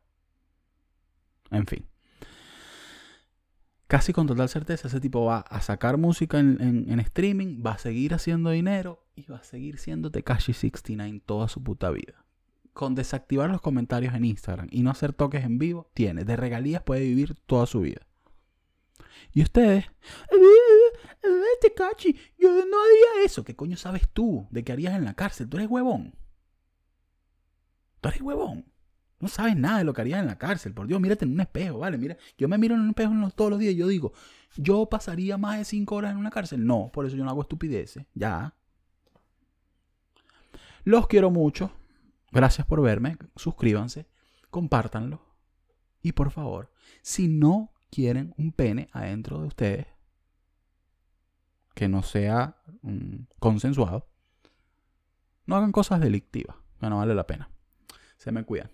En 1.50 1.66
fin. 1.66 1.89
Casi 3.90 4.12
con 4.12 4.28
total 4.28 4.48
certeza 4.48 4.86
ese 4.86 5.00
tipo 5.00 5.24
va 5.24 5.40
a 5.40 5.60
sacar 5.60 5.96
música 5.96 6.38
en, 6.38 6.86
en 6.88 7.00
streaming, 7.00 7.60
va 7.60 7.72
a 7.72 7.78
seguir 7.78 8.14
haciendo 8.14 8.50
dinero 8.50 9.04
y 9.16 9.24
va 9.24 9.38
a 9.38 9.42
seguir 9.42 9.78
siendo 9.78 10.12
Tekashi 10.12 10.52
69 10.52 11.22
toda 11.26 11.48
su 11.48 11.60
puta 11.60 11.90
vida 11.90 12.24
con 12.72 12.94
desactivar 12.94 13.50
los 13.50 13.60
comentarios 13.60 14.14
en 14.14 14.24
Instagram 14.24 14.68
y 14.70 14.84
no 14.84 14.92
hacer 14.92 15.12
toques 15.12 15.44
en 15.44 15.58
vivo, 15.58 15.90
tiene. 15.92 16.24
De 16.24 16.36
regalías 16.36 16.84
puede 16.84 17.00
vivir 17.00 17.34
toda 17.46 17.66
su 17.66 17.80
vida. 17.80 18.06
Y 19.32 19.42
ustedes, 19.42 19.86
este 21.54 21.74
cachi, 21.74 22.16
yo 22.38 22.48
no 22.48 22.76
haría 22.80 23.24
eso. 23.24 23.42
¿Qué 23.42 23.56
coño 23.56 23.76
sabes 23.76 24.08
tú 24.08 24.46
de 24.52 24.62
qué 24.62 24.70
harías 24.70 24.94
en 24.94 25.04
la 25.04 25.14
cárcel? 25.14 25.48
Tú 25.48 25.56
eres 25.56 25.68
huevón. 25.68 26.14
Tú 28.00 28.08
eres 28.08 28.22
huevón. 28.22 28.69
No 29.20 29.28
sabes 29.28 29.56
nada 29.56 29.78
de 29.78 29.84
lo 29.84 29.92
que 29.92 30.00
harías 30.00 30.20
en 30.20 30.26
la 30.26 30.38
cárcel. 30.38 30.72
Por 30.72 30.86
Dios, 30.86 31.00
mírate 31.00 31.26
en 31.26 31.32
un 31.32 31.40
espejo, 31.40 31.78
¿vale? 31.78 31.98
Mira, 31.98 32.16
yo 32.38 32.48
me 32.48 32.56
miro 32.58 32.74
en 32.74 32.80
un 32.80 32.88
espejo 32.88 33.12
todos 33.34 33.50
los 33.50 33.60
días 33.60 33.74
y 33.74 33.76
yo 33.76 33.86
digo, 33.86 34.12
¿yo 34.56 34.86
pasaría 34.86 35.36
más 35.36 35.58
de 35.58 35.64
cinco 35.64 35.96
horas 35.96 36.12
en 36.12 36.16
una 36.16 36.30
cárcel? 36.30 36.66
No, 36.66 36.90
por 36.92 37.06
eso 37.06 37.16
yo 37.16 37.24
no 37.24 37.30
hago 37.30 37.42
estupideces. 37.42 38.06
Ya. 38.14 38.54
Los 40.84 41.06
quiero 41.06 41.30
mucho. 41.30 41.70
Gracias 42.32 42.66
por 42.66 42.80
verme, 42.80 43.18
suscríbanse, 43.36 44.06
compártanlo. 44.50 45.20
Y 46.00 46.12
por 46.12 46.30
favor, 46.30 46.72
si 47.02 47.28
no 47.28 47.72
quieren 47.90 48.34
un 48.38 48.52
pene 48.52 48.88
adentro 48.92 49.40
de 49.40 49.48
ustedes, 49.48 49.86
que 51.74 51.88
no 51.88 52.02
sea 52.02 52.56
mm, 52.82 53.24
consensuado, 53.38 54.08
no 55.46 55.56
hagan 55.56 55.72
cosas 55.72 56.00
delictivas, 56.00 56.56
que 56.78 56.88
no 56.88 56.98
vale 56.98 57.14
la 57.14 57.26
pena. 57.26 57.50
Se 58.16 58.32
me 58.32 58.44
cuidan. 58.44 58.70